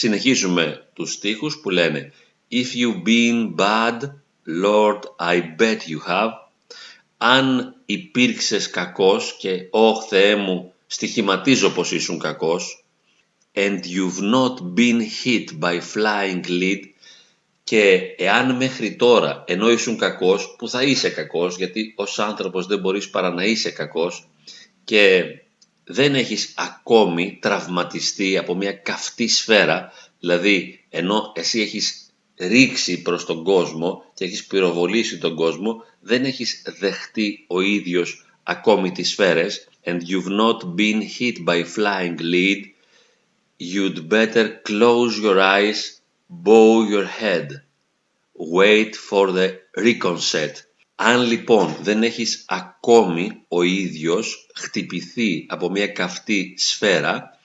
Συνεχίζουμε 0.00 0.88
τους 0.92 1.12
στίχους 1.12 1.60
που 1.60 1.70
λένε 1.70 2.12
If 2.50 2.66
you 2.80 3.02
been 3.06 3.54
bad, 3.56 3.98
Lord, 4.46 5.00
I 5.18 5.40
bet 5.58 5.78
you 5.88 5.98
have. 6.08 6.30
Αν 7.16 7.74
υπήρξες 7.86 8.70
κακός 8.70 9.36
και 9.38 9.68
«Ωχ 9.70 10.04
Θεέ 10.08 10.36
μου, 10.36 10.72
στοιχηματίζω 10.86 11.70
πως 11.70 11.92
ήσουν 11.92 12.18
κακός» 12.18 12.84
and 13.54 13.80
you've 13.86 14.20
not 14.20 14.74
been 14.74 15.00
hit 15.00 15.60
by 15.60 15.80
flying 15.94 16.44
lead 16.48 16.80
και 17.64 18.00
εάν 18.16 18.56
μέχρι 18.56 18.96
τώρα 18.96 19.44
ενώ 19.46 19.70
ήσουν 19.70 19.98
κακός 19.98 20.54
που 20.58 20.68
θα 20.68 20.82
είσαι 20.82 21.10
κακός 21.10 21.56
γιατί 21.56 21.92
ως 21.96 22.18
άνθρωπος 22.18 22.66
δεν 22.66 22.78
μπορείς 22.78 23.10
παρά 23.10 23.30
να 23.30 23.44
είσαι 23.44 23.70
κακός 23.70 24.28
και 24.84 25.24
δεν 25.90 26.14
έχεις 26.14 26.54
ακόμη 26.56 27.38
τραυματιστεί 27.40 28.38
από 28.38 28.54
μια 28.54 28.72
καυτή 28.72 29.28
σφαίρα, 29.28 29.92
δηλαδή 30.20 30.84
ενώ 30.90 31.32
εσύ 31.34 31.60
έχεις 31.60 32.10
ρίξει 32.36 33.02
προς 33.02 33.24
τον 33.24 33.44
κόσμο 33.44 34.04
και 34.14 34.24
έχεις 34.24 34.44
πυροβολήσει 34.44 35.18
τον 35.18 35.34
κόσμο, 35.34 35.84
δεν 36.00 36.24
έχεις 36.24 36.62
δεχτεί 36.78 37.44
ο 37.46 37.60
ίδιος 37.60 38.26
ακόμη 38.42 38.90
τις 38.92 39.08
σφαίρες. 39.08 39.68
And 39.84 40.00
you've 40.00 40.30
not 40.30 40.74
been 40.76 41.02
hit 41.18 41.44
by 41.44 41.64
flying 41.64 42.18
lead, 42.20 42.64
you'd 43.56 44.08
better 44.08 44.60
close 44.68 45.18
your 45.22 45.38
eyes, 45.40 46.00
bow 46.44 46.82
your 46.92 47.06
head, 47.20 47.46
wait 48.32 48.94
for 49.08 49.32
the 49.32 49.48
recon 49.76 50.18
set. 50.18 50.67
Αν 51.00 51.20
λοιπόν 51.20 51.76
δεν 51.82 52.02
έχεις 52.02 52.44
ακόμη 52.46 53.44
ο 53.48 53.62
ίδιος 53.62 54.48
χτυπηθεί 54.54 55.46
από 55.48 55.70
μια 55.70 55.86
καυτή 55.86 56.54
σφαίρα, 56.56 57.40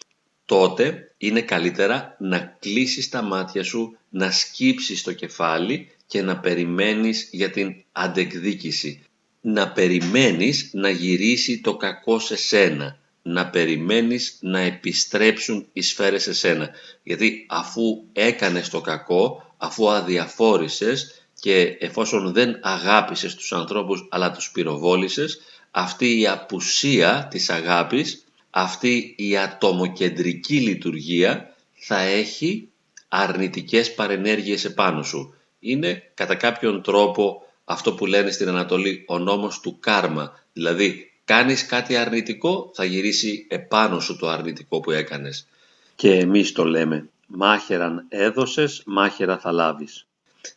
τότε 0.45 1.13
είναι 1.17 1.41
καλύτερα 1.41 2.15
να 2.19 2.57
κλείσεις 2.59 3.09
τα 3.09 3.21
μάτια 3.21 3.63
σου, 3.63 3.97
να 4.09 4.31
σκύψεις 4.31 5.03
το 5.03 5.13
κεφάλι 5.13 5.91
και 6.07 6.21
να 6.21 6.39
περιμένεις 6.39 7.27
για 7.31 7.49
την 7.49 7.75
αντεκδίκηση. 7.91 9.03
Να 9.41 9.71
περιμένεις 9.71 10.69
να 10.73 10.89
γυρίσει 10.89 11.61
το 11.61 11.77
κακό 11.77 12.19
σε 12.19 12.35
σένα. 12.35 12.99
Να 13.21 13.49
περιμένεις 13.49 14.37
να 14.41 14.59
επιστρέψουν 14.59 15.67
οι 15.73 15.81
σφαίρες 15.81 16.23
σε 16.23 16.33
σένα. 16.33 16.69
Γιατί 17.03 17.45
αφού 17.49 18.03
έκανες 18.13 18.69
το 18.69 18.81
κακό, 18.81 19.55
αφού 19.57 19.89
αδιαφόρησες, 19.89 21.22
και 21.39 21.77
εφόσον 21.79 22.31
δεν 22.33 22.59
αγάπησες 22.61 23.35
τους 23.35 23.53
ανθρώπους 23.53 24.07
αλλά 24.09 24.31
τους 24.31 24.51
πυροβόλησες, 24.51 25.41
αυτή 25.71 26.19
η 26.19 26.27
απουσία 26.27 27.27
της 27.31 27.49
αγάπης, 27.49 28.25
αυτή 28.49 29.13
η 29.17 29.37
ατομοκεντρική 29.37 30.55
λειτουργία 30.55 31.55
θα 31.73 31.99
έχει 31.99 32.69
αρνητικές 33.07 33.93
παρενέργειες 33.93 34.65
επάνω 34.65 35.03
σου. 35.03 35.35
Είναι 35.59 36.11
κατά 36.13 36.35
κάποιον 36.35 36.81
τρόπο 36.81 37.41
αυτό 37.65 37.93
που 37.93 38.05
λένε 38.05 38.31
στην 38.31 38.47
Ανατολή 38.47 39.03
ο 39.07 39.19
νόμος 39.19 39.59
του 39.59 39.77
κάρμα. 39.79 40.43
Δηλαδή 40.53 41.11
κάνεις 41.25 41.65
κάτι 41.65 41.95
αρνητικό 41.95 42.71
θα 42.73 42.83
γυρίσει 42.83 43.45
επάνω 43.49 43.99
σου 43.99 44.17
το 44.17 44.29
αρνητικό 44.29 44.79
που 44.79 44.91
έκανες. 44.91 45.47
Και 45.95 46.13
εμείς 46.13 46.51
το 46.51 46.65
λέμε 46.65 47.09
μάχεραν 47.27 48.05
έδωσες, 48.09 48.81
μάχερα 48.85 49.37
θα 49.37 49.51
λάβεις. 49.51 50.05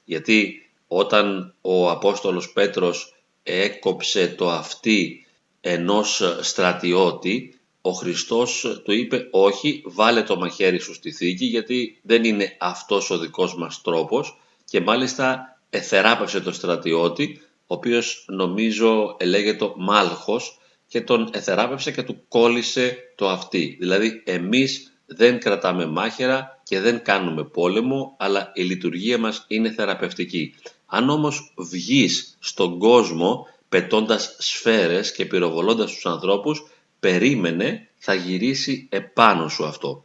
Γιατί 0.04 0.65
όταν 0.86 1.54
ο 1.60 1.90
Απόστολος 1.90 2.52
Πέτρος 2.52 3.14
έκοψε 3.42 4.28
το 4.28 4.50
αυτί 4.50 5.26
ενός 5.60 6.22
στρατιώτη, 6.40 7.60
ο 7.80 7.90
Χριστός 7.90 8.80
του 8.84 8.92
είπε 8.92 9.28
όχι 9.30 9.82
βάλε 9.86 10.22
το 10.22 10.36
μαχαίρι 10.36 10.78
σου 10.78 10.94
στη 10.94 11.12
θήκη 11.12 11.44
γιατί 11.44 12.00
δεν 12.02 12.24
είναι 12.24 12.56
αυτός 12.60 13.10
ο 13.10 13.18
δικός 13.18 13.56
μας 13.56 13.82
τρόπος 13.82 14.38
και 14.64 14.80
μάλιστα 14.80 15.58
εθεράπευσε 15.70 16.40
το 16.40 16.52
στρατιώτη 16.52 17.40
ο 17.66 17.74
οποίος 17.74 18.24
νομίζω 18.28 19.16
ελέγεται 19.18 19.72
Μάλχος 19.76 20.58
και 20.86 21.00
τον 21.00 21.30
εθεράπευσε 21.32 21.90
και 21.90 22.02
του 22.02 22.22
κόλλησε 22.28 22.96
το 23.14 23.28
αυτί. 23.28 23.76
Δηλαδή 23.80 24.22
εμείς 24.24 24.92
δεν 25.06 25.38
κρατάμε 25.38 25.86
μάχαιρα 25.86 26.60
και 26.62 26.80
δεν 26.80 27.02
κάνουμε 27.02 27.44
πόλεμο, 27.44 28.16
αλλά 28.18 28.50
η 28.54 28.62
λειτουργία 28.62 29.18
μας 29.18 29.44
είναι 29.48 29.70
θεραπευτική. 29.70 30.54
Αν 30.86 31.10
όμως 31.10 31.52
βγεις 31.56 32.36
στον 32.40 32.78
κόσμο 32.78 33.46
πετώντας 33.68 34.36
σφαίρες 34.38 35.12
και 35.12 35.26
πυροβολώντας 35.26 35.92
τους 35.92 36.06
ανθρώπους, 36.06 36.66
περίμενε 37.00 37.88
θα 37.96 38.14
γυρίσει 38.14 38.86
επάνω 38.90 39.48
σου 39.48 39.64
αυτό. 39.64 40.04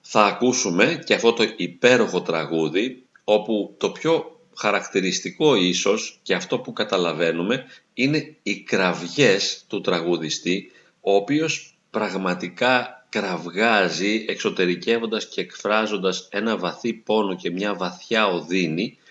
Θα 0.00 0.24
ακούσουμε 0.24 1.02
και 1.06 1.14
αυτό 1.14 1.32
το 1.32 1.44
υπέροχο 1.56 2.22
τραγούδι, 2.22 3.06
όπου 3.24 3.74
το 3.78 3.90
πιο 3.90 4.40
χαρακτηριστικό 4.56 5.54
ίσως 5.54 6.18
και 6.22 6.34
αυτό 6.34 6.58
που 6.58 6.72
καταλαβαίνουμε 6.72 7.64
είναι 7.94 8.36
οι 8.42 8.60
κραυγές 8.60 9.64
του 9.68 9.80
τραγουδιστή, 9.80 10.72
ο 11.00 11.14
οποίος 11.14 11.76
πραγματικά 11.90 13.06
κραυγάζει 13.08 14.24
εξωτερικεύοντας 14.28 15.28
και 15.28 15.40
εκφράζοντας 15.40 16.28
ένα 16.30 16.56
βαθύ 16.56 16.92
πόνο 16.92 17.36
και 17.36 17.50
μια 17.50 17.74
βαθιά 17.74 18.26
οδύνη, 18.26 18.98
ε, 18.98 19.01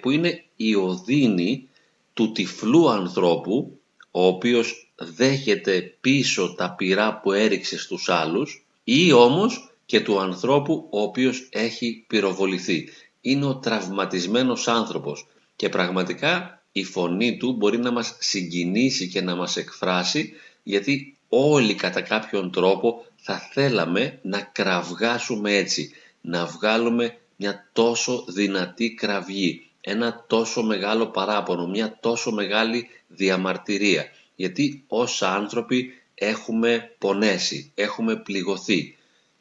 που 0.00 0.10
είναι 0.10 0.44
η 0.56 0.74
οδύνη 0.74 1.68
του 2.14 2.32
τυφλού 2.32 2.90
ανθρώπου, 2.90 3.80
ο 4.10 4.26
οποίος 4.26 4.92
δέχεται 4.96 5.96
πίσω 6.00 6.54
τα 6.54 6.74
πυρά 6.74 7.20
που 7.20 7.32
έριξε 7.32 7.78
στους 7.78 8.08
άλλους, 8.08 8.66
ή 8.84 9.12
όμως 9.12 9.70
και 9.86 10.00
του 10.00 10.20
ανθρώπου 10.20 10.88
ο 10.90 11.00
οποίος 11.00 11.48
έχει 11.50 12.04
πυροβοληθεί. 12.06 12.88
Είναι 13.20 13.44
ο 13.44 13.56
τραυματισμένος 13.56 14.68
άνθρωπος 14.68 15.26
και 15.56 15.68
πραγματικά 15.68 16.62
η 16.72 16.84
φωνή 16.84 17.36
του 17.36 17.52
μπορεί 17.52 17.78
να 17.78 17.90
μας 17.90 18.16
συγκινήσει 18.18 19.08
και 19.08 19.20
να 19.20 19.34
μας 19.34 19.56
εκφράσει 19.56 20.32
γιατί 20.62 21.16
όλοι 21.28 21.74
κατά 21.74 22.00
κάποιον 22.00 22.50
τρόπο 22.52 23.04
θα 23.16 23.38
θέλαμε 23.38 24.18
να 24.22 24.40
κραυγάσουμε 24.40 25.56
έτσι, 25.56 25.90
να 26.20 26.46
βγάλουμε 26.46 27.18
μια 27.36 27.68
τόσο 27.72 28.24
δυνατή 28.28 28.94
κραυγή, 28.94 29.70
ένα 29.80 30.24
τόσο 30.26 30.62
μεγάλο 30.62 31.06
παράπονο, 31.06 31.66
μια 31.66 31.98
τόσο 32.00 32.30
μεγάλη 32.30 32.88
διαμαρτυρία. 33.06 34.04
Γιατί 34.34 34.84
ως 34.88 35.22
άνθρωποι 35.22 35.92
έχουμε 36.14 36.94
πονέσει, 36.98 37.72
έχουμε 37.74 38.16
πληγωθεί 38.16 38.96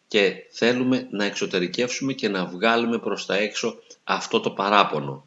και 0.07 0.45
θέλουμε 0.51 1.07
να 1.11 1.25
εξωτερικεύσουμε 1.25 2.13
και 2.13 2.29
να 2.29 2.45
βγάλουμε 2.45 2.99
προς 2.99 3.25
τα 3.25 3.35
έξω 3.35 3.79
αυτό 4.03 4.39
το 4.39 4.51
παράπονο. 4.51 5.24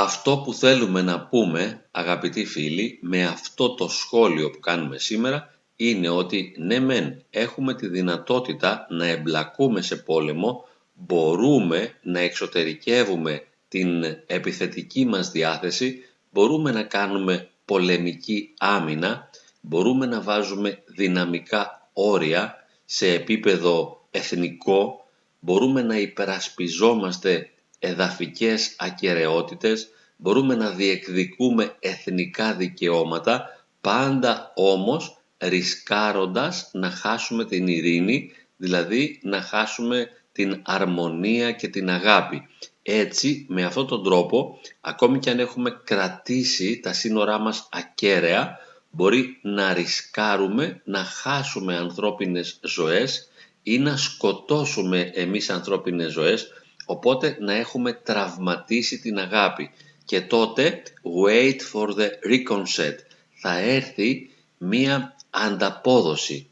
Αυτό 0.00 0.38
που 0.44 0.54
θέλουμε 0.54 1.02
να 1.02 1.20
πούμε, 1.20 1.84
αγαπητοί 1.90 2.44
φίλοι, 2.44 2.98
με 3.02 3.24
αυτό 3.26 3.74
το 3.74 3.88
σχόλιο 3.88 4.50
που 4.50 4.60
κάνουμε 4.60 4.98
σήμερα, 4.98 5.54
είναι 5.76 6.08
ότι 6.08 6.54
ναι 6.58 6.80
μεν 6.80 7.22
έχουμε 7.30 7.74
τη 7.74 7.88
δυνατότητα 7.88 8.86
να 8.90 9.06
εμπλακούμε 9.06 9.82
σε 9.82 9.96
πόλεμο, 9.96 10.68
μπορούμε 10.94 11.94
να 12.02 12.20
εξωτερικεύουμε 12.20 13.46
την 13.68 14.04
επιθετική 14.26 15.04
μας 15.04 15.30
διάθεση, 15.30 16.02
μπορούμε 16.30 16.72
να 16.72 16.82
κάνουμε 16.82 17.48
πολεμική 17.64 18.54
άμυνα, 18.58 19.30
μπορούμε 19.60 20.06
να 20.06 20.20
βάζουμε 20.20 20.82
δυναμικά 20.86 21.90
όρια 21.92 22.54
σε 22.84 23.12
επίπεδο 23.12 24.06
εθνικό, 24.10 25.06
μπορούμε 25.40 25.82
να 25.82 25.98
υπερασπιζόμαστε 25.98 27.50
εδαφικές 27.78 28.74
ακαιρεότητες, 28.78 29.88
μπορούμε 30.16 30.54
να 30.54 30.70
διεκδικούμε 30.70 31.76
εθνικά 31.80 32.54
δικαιώματα, 32.54 33.64
πάντα 33.80 34.52
όμως 34.54 35.18
ρισκάροντας 35.38 36.70
να 36.72 36.90
χάσουμε 36.90 37.44
την 37.44 37.66
ειρήνη, 37.66 38.30
δηλαδή 38.56 39.20
να 39.22 39.40
χάσουμε 39.40 40.08
την 40.32 40.62
αρμονία 40.64 41.52
και 41.52 41.68
την 41.68 41.90
αγάπη. 41.90 42.46
Έτσι, 42.82 43.46
με 43.48 43.64
αυτόν 43.64 43.86
τον 43.86 44.04
τρόπο, 44.04 44.60
ακόμη 44.80 45.18
και 45.18 45.30
αν 45.30 45.38
έχουμε 45.38 45.80
κρατήσει 45.84 46.80
τα 46.80 46.92
σύνορά 46.92 47.38
μας 47.38 47.68
ακέραια, 47.72 48.58
μπορεί 48.90 49.38
να 49.42 49.72
ρισκάρουμε 49.72 50.80
να 50.84 51.04
χάσουμε 51.04 51.76
ανθρώπινες 51.76 52.60
ζωές 52.62 53.28
ή 53.62 53.78
να 53.78 53.96
σκοτώσουμε 53.96 55.10
εμείς 55.14 55.50
ανθρώπινες 55.50 56.12
ζωές, 56.12 56.48
οπότε 56.90 57.36
να 57.40 57.54
έχουμε 57.54 57.92
τραυματίσει 57.92 58.98
την 58.98 59.18
αγάπη 59.18 59.70
και 60.04 60.20
τότε 60.20 60.82
wait 61.24 61.56
for 61.72 61.88
the 61.88 62.08
reconcet. 62.30 62.94
Θα 63.40 63.58
έρθει 63.58 64.30
μία 64.58 65.16
ανταπόδοση. 65.30 66.50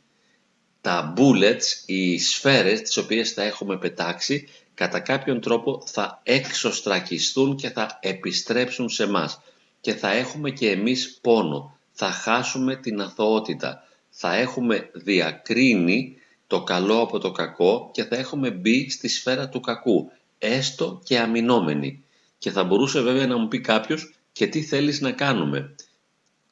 Τα 0.81 1.15
bullets, 1.17 1.83
οι 1.87 2.19
σφαίρες 2.19 2.83
τις 2.83 2.97
οποίες 2.97 3.33
θα 3.33 3.43
έχουμε 3.43 3.79
πετάξει 3.79 4.49
κατά 4.75 5.01
κάποιον 5.01 5.41
τρόπο 5.41 5.83
θα 5.87 6.21
εξωστρακιστούν 6.23 7.57
και 7.57 7.71
θα 7.71 7.99
επιστρέψουν 8.03 8.89
σε 8.89 9.07
μας 9.07 9.41
και 9.81 9.95
θα 9.95 10.11
έχουμε 10.11 10.51
και 10.51 10.71
εμείς 10.71 11.19
πόνο. 11.23 11.79
Θα 11.93 12.11
χάσουμε 12.11 12.77
την 12.77 13.01
αθωότητα. 13.01 13.85
Θα 14.11 14.35
έχουμε 14.35 14.91
διακρίνει 14.93 16.17
το 16.47 16.63
καλό 16.63 17.01
από 17.01 17.19
το 17.19 17.31
κακό 17.31 17.91
και 17.93 18.05
θα 18.05 18.17
έχουμε 18.17 18.51
μπει 18.51 18.91
στη 18.91 19.09
σφαίρα 19.09 19.49
του 19.49 19.61
κακού, 19.61 20.11
έστω 20.39 21.01
και 21.05 21.19
αμυνόμενοι. 21.19 22.05
Και 22.39 22.51
θα 22.51 22.65
μπορούσε 22.65 23.01
βέβαια 23.01 23.27
να 23.27 23.37
μου 23.37 23.49
πει 23.49 23.61
κάποιος 23.61 24.15
και 24.33 24.47
τι 24.47 24.63
θέλεις 24.63 25.01
να 25.01 25.13
κάνουμε; 25.13 25.75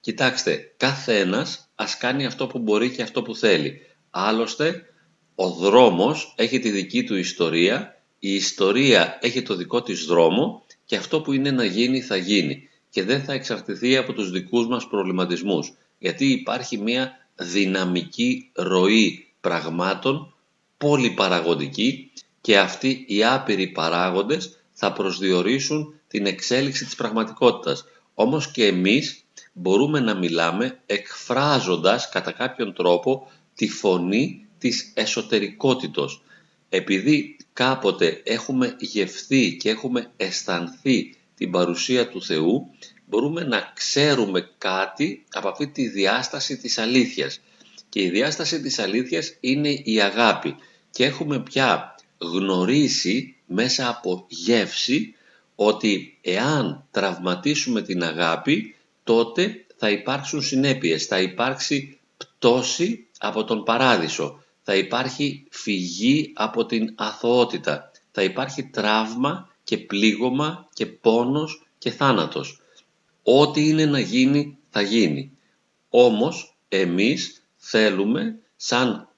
Κοιτάξτε, 0.00 0.74
κάθε 0.76 1.18
ένας 1.18 1.68
ας 1.74 1.96
κάνει 1.96 2.26
αυτό 2.26 2.46
που 2.46 2.58
μπορεί 2.58 2.90
και 2.90 3.02
αυτό 3.02 3.22
που 3.22 3.34
θέλει. 3.34 3.80
Άλλωστε, 4.10 4.82
ο 5.34 5.48
δρόμος 5.50 6.34
έχει 6.36 6.58
τη 6.58 6.70
δική 6.70 7.04
του 7.04 7.16
ιστορία, 7.16 8.02
η 8.18 8.34
ιστορία 8.34 9.18
έχει 9.20 9.42
το 9.42 9.54
δικό 9.54 9.82
της 9.82 10.04
δρόμο 10.04 10.64
και 10.84 10.96
αυτό 10.96 11.20
που 11.20 11.32
είναι 11.32 11.50
να 11.50 11.64
γίνει 11.64 12.00
θα 12.00 12.16
γίνει 12.16 12.68
και 12.90 13.02
δεν 13.02 13.24
θα 13.24 13.32
εξαρτηθεί 13.32 13.96
από 13.96 14.12
τους 14.12 14.30
δικούς 14.30 14.66
μας 14.66 14.86
προβληματισμούς 14.86 15.72
γιατί 15.98 16.26
υπάρχει 16.26 16.78
μια 16.78 17.12
δυναμική 17.34 18.50
ροή 18.54 19.32
πραγμάτων 19.40 20.34
πολυπαραγωγική 20.76 22.12
και 22.44 22.58
αυτοί 22.58 23.04
οι 23.08 23.24
άπειροι 23.24 23.66
παράγοντες 23.66 24.58
θα 24.72 24.92
προσδιορίσουν 24.92 26.00
την 26.08 26.26
εξέλιξη 26.26 26.84
της 26.84 26.94
πραγματικότητας. 26.94 27.84
Όμως 28.14 28.50
και 28.50 28.66
εμείς 28.66 29.24
μπορούμε 29.52 30.00
να 30.00 30.14
μιλάμε 30.14 30.78
εκφράζοντας 30.86 32.08
κατά 32.08 32.32
κάποιον 32.32 32.74
τρόπο 32.74 33.30
τη 33.54 33.68
φωνή 33.68 34.46
της 34.58 34.92
εσωτερικότητος. 34.94 36.22
Επειδή 36.68 37.36
κάποτε 37.52 38.20
έχουμε 38.24 38.76
γευθεί 38.78 39.56
και 39.56 39.70
έχουμε 39.70 40.10
αισθανθεί 40.16 41.16
την 41.34 41.50
παρουσία 41.50 42.08
του 42.08 42.22
Θεού, 42.22 42.70
μπορούμε 43.06 43.42
να 43.42 43.72
ξέρουμε 43.74 44.50
κάτι 44.58 45.24
από 45.30 45.48
αυτή 45.48 45.66
τη 45.66 45.88
διάσταση 45.88 46.56
της 46.56 46.78
αλήθειας. 46.78 47.40
Και 47.88 48.02
η 48.02 48.10
διάσταση 48.10 48.60
της 48.60 48.78
αλήθειας 48.78 49.36
είναι 49.40 49.70
η 49.84 50.00
αγάπη. 50.00 50.56
Και 50.90 51.04
έχουμε 51.04 51.40
πια 51.40 51.93
γνωρίσει 52.18 53.36
μέσα 53.46 53.88
από 53.88 54.24
γεύση 54.28 55.14
ότι 55.54 56.18
εάν 56.20 56.84
τραυματίσουμε 56.90 57.82
την 57.82 58.04
αγάπη, 58.04 58.74
τότε 59.04 59.66
θα 59.76 59.90
υπάρξουν 59.90 60.42
συνέπειες, 60.42 61.06
θα 61.06 61.20
υπάρξει 61.20 61.98
πτώση 62.16 63.06
από 63.18 63.44
τον 63.44 63.62
παράδεισο, 63.64 64.42
θα 64.62 64.74
υπάρχει 64.76 65.46
φυγή 65.50 66.32
από 66.34 66.66
την 66.66 66.94
αθωότητα, 66.96 67.90
θα 68.12 68.22
υπάρχει 68.22 68.64
τραύμα 68.64 69.48
και 69.64 69.78
πλήγωμα 69.78 70.68
και 70.72 70.86
πόνος 70.86 71.66
και 71.78 71.90
θάνατος. 71.90 72.60
Ό,τι 73.22 73.68
είναι 73.68 73.86
να 73.86 73.98
γίνει 73.98 74.58
θα 74.70 74.80
γίνει. 74.82 75.32
Όμως 75.88 76.56
εμείς 76.68 77.42
θέλουμε 77.56 78.38
σαν 78.56 79.08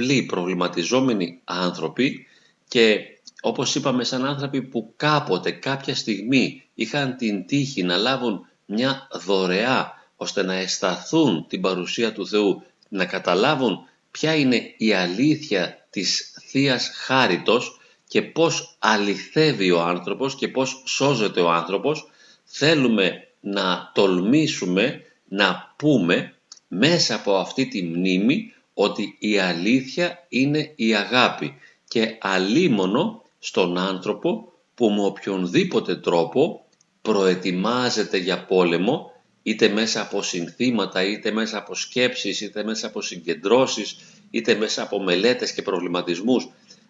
απλοί 0.00 0.22
προβληματιζόμενοι 0.22 1.40
άνθρωποι 1.44 2.26
και 2.68 3.00
όπως 3.40 3.74
είπαμε 3.74 4.04
σαν 4.04 4.24
άνθρωποι 4.24 4.62
που 4.62 4.92
κάποτε 4.96 5.50
κάποια 5.50 5.94
στιγμή 5.94 6.62
είχαν 6.74 7.16
την 7.16 7.46
τύχη 7.46 7.82
να 7.82 7.96
λάβουν 7.96 8.46
μια 8.66 9.08
δωρεά 9.24 9.92
ώστε 10.16 10.42
να 10.42 10.54
αισθανθούν 10.54 11.46
την 11.48 11.60
παρουσία 11.60 12.12
του 12.12 12.26
Θεού, 12.26 12.62
να 12.88 13.04
καταλάβουν 13.04 13.78
ποια 14.10 14.34
είναι 14.34 14.74
η 14.76 14.92
αλήθεια 14.92 15.86
της 15.90 16.34
Θείας 16.46 16.90
Χάριτος 16.94 17.80
και 18.08 18.22
πώς 18.22 18.76
αληθεύει 18.78 19.70
ο 19.70 19.80
άνθρωπος 19.82 20.34
και 20.34 20.48
πώς 20.48 20.82
σώζεται 20.86 21.40
ο 21.40 21.50
άνθρωπος, 21.50 22.10
θέλουμε 22.44 23.28
να 23.40 23.90
τολμήσουμε 23.94 25.02
να 25.28 25.74
πούμε 25.76 26.34
μέσα 26.68 27.14
από 27.14 27.36
αυτή 27.36 27.66
τη 27.66 27.82
μνήμη 27.82 28.52
ότι 28.82 29.16
η 29.18 29.38
αλήθεια 29.38 30.26
είναι 30.28 30.72
η 30.76 30.94
αγάπη 30.94 31.54
και 31.88 32.16
αλίμονο 32.20 33.22
στον 33.38 33.78
άνθρωπο 33.78 34.52
που 34.74 34.90
με 34.90 35.04
οποιονδήποτε 35.04 35.96
τρόπο 35.96 36.64
προετοιμάζεται 37.02 38.16
για 38.16 38.44
πόλεμο 38.44 39.12
είτε 39.42 39.68
μέσα 39.68 40.00
από 40.00 40.22
συνθήματα, 40.22 41.04
είτε 41.04 41.30
μέσα 41.30 41.58
από 41.58 41.74
σκέψεις, 41.74 42.40
είτε 42.40 42.64
μέσα 42.64 42.86
από 42.86 43.00
συγκεντρώσεις, 43.00 43.96
είτε 44.30 44.54
μέσα 44.54 44.82
από 44.82 45.02
μελέτες 45.02 45.52
και 45.52 45.62
προβληματισμούς. 45.62 46.48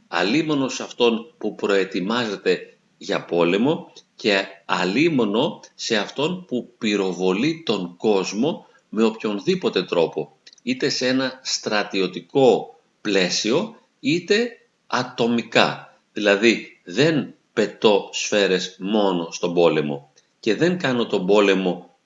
Αλίμονος 0.08 0.74
σε 0.74 0.82
αυτόν 0.82 1.34
που 1.38 1.54
προετοιμάζεται 1.54 2.76
για 2.98 3.24
πόλεμο 3.24 3.92
και 4.16 4.44
αλίμονο 4.64 5.60
σε 5.74 5.96
αυτόν 5.96 6.44
που 6.44 6.74
πυροβολεί 6.78 7.62
τον 7.66 7.96
κόσμο 7.96 8.66
με 8.88 9.02
οποιονδήποτε 9.02 9.82
τρόπο, 9.82 10.36
είτε 10.62 10.88
σε 10.88 11.06
ένα 11.06 11.40
στρατιωτικό 11.42 12.80
πλαίσιο, 13.00 13.76
είτε 14.00 14.50
ατομικά. 14.86 15.98
Δηλαδή 16.12 16.80
δεν 16.84 17.34
πετώ 17.52 18.08
σφαίρες 18.12 18.76
μόνο 18.78 19.28
στον 19.30 19.54
πόλεμο 19.54 20.12
και 20.40 20.54
δεν 20.54 20.78
κάνω 20.78 21.06
τον 21.06 21.26
πόλεμο 21.26 21.98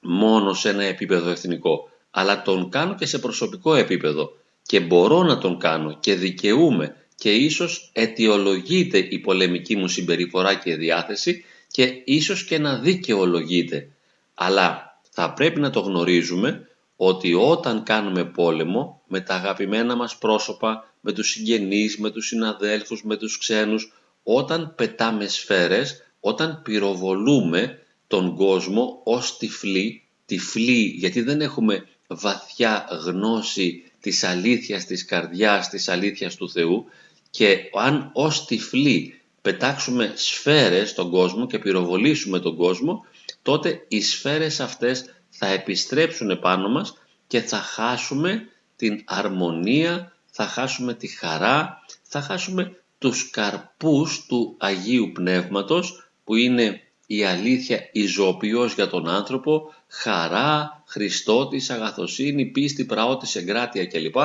μόνο 0.00 0.54
σε 0.54 0.68
ένα 0.68 0.84
επίπεδο 0.84 1.30
εθνικό, 1.30 1.88
αλλά 2.10 2.42
τον 2.42 2.70
κάνω 2.70 2.94
και 2.94 3.06
σε 3.06 3.18
προσωπικό 3.18 3.74
επίπεδο 3.74 4.32
και 4.62 4.80
μπορώ 4.80 5.22
να 5.22 5.38
τον 5.38 5.58
κάνω 5.58 5.98
και 6.00 6.14
δικαιούμαι 6.14 6.96
και 7.16 7.32
ίσως 7.32 7.90
αιτιολογείται 7.92 8.98
η 8.98 9.18
πολεμική 9.18 9.76
μου 9.76 9.88
συμπεριφορά 9.88 10.54
και 10.54 10.76
διάθεση 10.76 11.44
και 11.70 12.02
ίσως 12.04 12.44
και 12.44 12.58
να 12.58 12.78
δικαιολογείται. 12.78 13.88
Αλλά 14.34 14.98
θα 15.10 15.32
πρέπει 15.32 15.60
να 15.60 15.70
το 15.70 15.80
γνωρίζουμε 15.80 16.68
ότι 16.96 17.34
όταν 17.34 17.82
κάνουμε 17.82 18.24
πόλεμο 18.24 19.02
με 19.06 19.20
τα 19.20 19.34
αγαπημένα 19.34 19.96
μας 19.96 20.18
πρόσωπα, 20.18 20.94
με 21.00 21.12
τους 21.12 21.30
συγγενείς, 21.30 21.98
με 21.98 22.10
τους 22.10 22.26
συναδέλφους, 22.26 23.04
με 23.04 23.16
τους 23.16 23.38
ξένους, 23.38 23.92
όταν 24.22 24.74
πετάμε 24.76 25.26
σφαίρες, 25.26 26.02
όταν 26.20 26.60
πυροβολούμε 26.64 27.78
τον 28.06 28.34
κόσμο 28.34 29.00
ως 29.04 29.36
τυφλή, 29.36 30.02
τυφλή 30.26 30.94
γιατί 30.98 31.22
δεν 31.22 31.40
έχουμε 31.40 31.86
βαθιά 32.06 32.86
γνώση 33.04 33.92
της 34.00 34.24
αλήθειας 34.24 34.84
της 34.84 35.04
καρδιάς, 35.04 35.68
της 35.68 35.88
αλήθειας 35.88 36.34
του 36.34 36.50
Θεού 36.50 36.84
και 37.30 37.58
αν 37.74 38.10
ως 38.14 38.44
τυφλοί 38.44 39.20
πετάξουμε 39.42 40.12
σφαίρες 40.16 40.90
στον 40.90 41.10
κόσμο 41.10 41.46
και 41.46 41.58
πυροβολήσουμε 41.58 42.38
τον 42.38 42.56
κόσμο, 42.56 43.04
τότε 43.42 43.84
οι 43.88 44.00
σφαίρες 44.00 44.60
αυτές 44.60 45.13
θα 45.36 45.46
επιστρέψουν 45.46 46.30
επάνω 46.30 46.68
μας 46.68 46.94
και 47.26 47.40
θα 47.40 47.56
χάσουμε 47.56 48.48
την 48.76 49.02
αρμονία, 49.04 50.12
θα 50.30 50.46
χάσουμε 50.46 50.94
τη 50.94 51.06
χαρά, 51.06 51.78
θα 52.02 52.20
χάσουμε 52.20 52.82
τους 52.98 53.30
καρπούς 53.30 54.26
του 54.26 54.56
Αγίου 54.58 55.12
Πνεύματος 55.12 56.10
που 56.24 56.34
είναι 56.34 56.80
η 57.06 57.24
αλήθεια 57.24 57.88
η 57.92 58.06
ζωοποιός 58.06 58.74
για 58.74 58.88
τον 58.88 59.08
άνθρωπο, 59.08 59.74
χαρά, 59.88 60.82
Χριστότης, 60.86 61.70
αγαθοσύνη, 61.70 62.46
πίστη, 62.46 62.84
πραότης, 62.84 63.34
εγκράτεια 63.34 63.86
κλπ. 63.86 64.16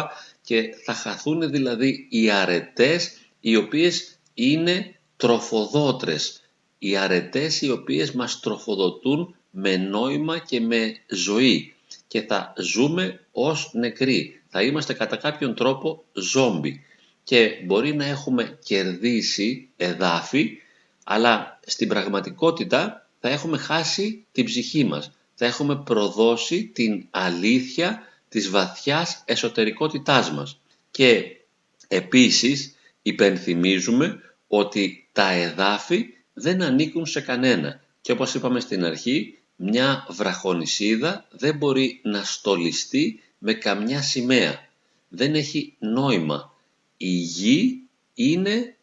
Και 0.42 0.70
θα 0.84 0.94
χαθούν 0.94 1.52
δηλαδή 1.52 2.08
οι 2.10 2.30
αρετές 2.30 3.18
οι 3.40 3.56
οποίες 3.56 4.20
είναι 4.34 5.00
τροφοδότρες. 5.18 6.42
Οι 6.78 6.98
αρετές 6.98 7.62
οι 7.62 7.70
οποίες 7.70 8.12
μας 8.12 8.40
τροφοδοτούν 8.40 9.36
με 9.52 9.78
νόημα 9.78 10.38
και 10.38 10.60
με 10.60 10.98
ζωή 11.08 11.74
και 12.08 12.22
θα 12.22 12.54
ζούμε 12.58 13.20
ως 13.32 13.70
νεκροί. 13.74 14.42
Θα 14.50 14.64
είμαστε 14.64 14.94
κατά 14.94 15.16
κάποιον 15.16 15.56
τρόπο 15.56 16.04
ζόμπι 16.14 16.84
και 17.24 17.62
μπορεί 17.66 17.96
να 17.96 18.06
έχουμε 18.06 18.58
κερδίσει 18.64 19.70
εδάφη 19.78 20.58
αλλά 21.12 21.60
στην 21.66 21.88
πραγματικότητα 21.88 23.08
θα 23.20 23.30
έχουμε 23.30 23.58
χάσει 23.58 24.26
την 24.32 24.46
ψυχή 24.46 24.84
μας. 24.84 25.12
Θα 25.36 25.46
έχουμε 25.46 25.76
προδώσει 25.76 26.66
την 26.66 27.08
αλήθεια 27.10 28.04
της 28.30 28.50
βαθιάς 28.50 29.22
εσωτερικότητάς 29.26 30.32
μας. 30.32 30.60
Και 30.92 31.38
επίσης 31.88 32.76
υπενθυμίζουμε 33.02 34.20
ότι 34.48 35.08
τα 35.12 35.32
εδάφη 35.32 36.06
δεν 36.34 36.62
ανήκουν 36.62 37.06
σε 37.06 37.22
κανένα. 37.22 37.82
Και 38.02 38.12
όπως 38.12 38.34
είπαμε 38.34 38.60
στην 38.60 38.86
αρχή, 38.86 39.39
μια 39.62 40.06
βραχονισίδα 40.10 41.26
δεν 41.30 41.58
μπορεί 41.58 42.00
να 42.04 42.24
στολιστεί 42.24 43.22
με 43.38 43.54
καμιά 43.54 44.02
σημαία. 44.02 44.68
Δεν 45.10 45.36
έχει 45.36 45.76
νόημα. 45.80 46.54
Η 46.98 47.10
γη 47.10 47.82
είναι 48.14 48.76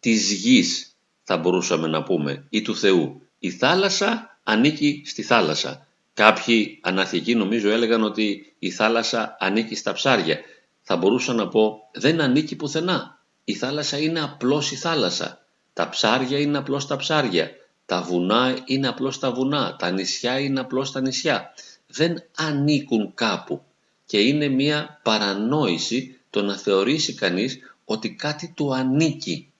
της 0.00 0.32
γης 0.32 0.96
θα 1.22 1.36
μπορούσαμε 1.36 1.88
να 1.88 2.02
πούμε, 2.02 2.46
ή 2.50 2.62
του 2.62 2.76
Θεού. 2.76 3.22
Η 3.38 3.50
θάλασσα 3.50 4.38
ανήκει 4.42 5.02
στη 5.06 5.22
θάλασσα. 5.22 5.86
Κάποιοι 6.14 6.78
αναρχικοί 6.82 7.34
νομίζω 7.34 7.70
έλεγαν 7.70 8.02
ότι 8.02 8.54
η 8.58 8.70
θάλασσα 8.70 9.36
ανήκει 9.40 9.74
στα 9.74 9.92
ψάρια. 9.92 10.38
Θα 10.82 10.96
μπορούσα 10.96 11.32
να 11.32 11.48
πω 11.48 11.88
δεν 11.92 12.20
ανήκει 12.20 12.56
πουθενά. 12.56 13.22
Η 13.44 13.54
θάλασσα 13.54 13.98
είναι 13.98 14.20
απλώς 14.20 14.70
η 14.70 14.76
θάλασσα. 14.76 15.44
Τα 15.72 15.88
ψάρια 15.88 16.38
είναι 16.38 16.58
απλώς 16.58 16.86
τα 16.86 16.96
ψάρια. 16.96 17.50
Τα 17.88 18.02
βουνά 18.02 18.58
είναι 18.64 18.88
απλώς 18.88 19.18
τα 19.18 19.32
βουνά. 19.32 19.76
Τα 19.76 19.90
νησιά 19.90 20.38
είναι 20.38 20.60
απλώς 20.60 20.92
τα 20.92 21.00
νησιά. 21.00 21.54
Δεν 21.86 22.22
ανήκουν 22.36 23.14
κάπου. 23.14 23.62
Και 24.06 24.20
είναι 24.20 24.48
μια 24.48 25.00
παρανόηση 25.02 26.18
το 26.30 26.42
να 26.42 26.56
θεωρήσει 26.56 27.14
κανείς 27.14 27.58
ότι 27.84 28.14
κάτι 28.14 28.52
του 28.56 28.74
ανήκει. 28.74 29.52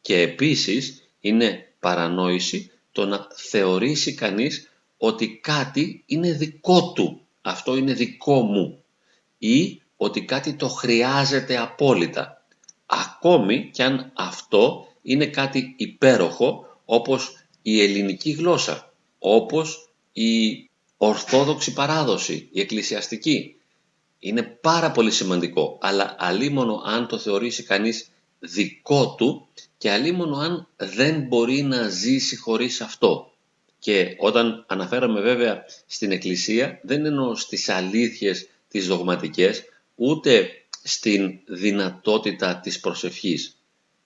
Και 0.00 0.20
επίσης 0.20 1.02
είναι 1.20 1.72
παρανόηση 1.80 2.70
το 2.92 3.06
να 3.06 3.26
θεωρήσει 3.34 4.14
κανείς 4.14 4.70
ότι 4.96 5.38
κάτι 5.42 6.02
είναι 6.06 6.32
δικό 6.32 6.92
του, 6.92 7.20
αυτό 7.42 7.76
είναι 7.76 7.92
δικό 7.92 8.40
μου 8.40 8.82
ή 9.38 9.82
ότι 9.96 10.24
κάτι 10.24 10.54
το 10.54 10.68
χρειάζεται 10.68 11.58
απόλυτα. 11.58 12.44
Ακόμη 12.86 13.70
κι 13.72 13.82
αν 13.82 14.12
αυτό 14.14 14.86
είναι 15.02 15.26
κάτι 15.26 15.74
υπέροχο 15.76 16.78
όπως 16.84 17.34
η 17.62 17.82
ελληνική 17.82 18.30
γλώσσα, 18.30 18.92
όπως 19.18 19.90
η 20.12 20.68
ορθόδοξη 20.96 21.72
παράδοση, 21.72 22.48
η 22.52 22.60
εκκλησιαστική. 22.60 23.54
Είναι 24.18 24.42
πάρα 24.42 24.90
πολύ 24.90 25.10
σημαντικό, 25.10 25.78
αλλά 25.80 26.16
αλίμονο 26.18 26.82
αν 26.84 27.08
το 27.08 27.18
θεωρήσει 27.18 27.62
κανείς 27.62 28.10
δικό 28.38 29.14
του 29.14 29.48
και 29.78 29.90
αλίμονο 29.90 30.36
αν 30.36 30.68
δεν 30.76 31.20
μπορεί 31.20 31.62
να 31.62 31.88
ζήσει 31.88 32.36
χωρίς 32.36 32.80
αυτό. 32.80 33.32
Και 33.78 34.16
όταν 34.18 34.64
αναφέρομαι 34.68 35.20
βέβαια 35.20 35.64
στην 35.86 36.12
Εκκλησία 36.12 36.80
δεν 36.82 37.06
εννοώ 37.06 37.34
στις 37.34 37.68
αλήθειες 37.68 38.48
τις 38.68 38.86
δογματικές 38.86 39.62
ούτε 39.94 40.48
στην 40.82 41.38
δυνατότητα 41.46 42.60
της 42.60 42.80
προσευχής. 42.80 43.56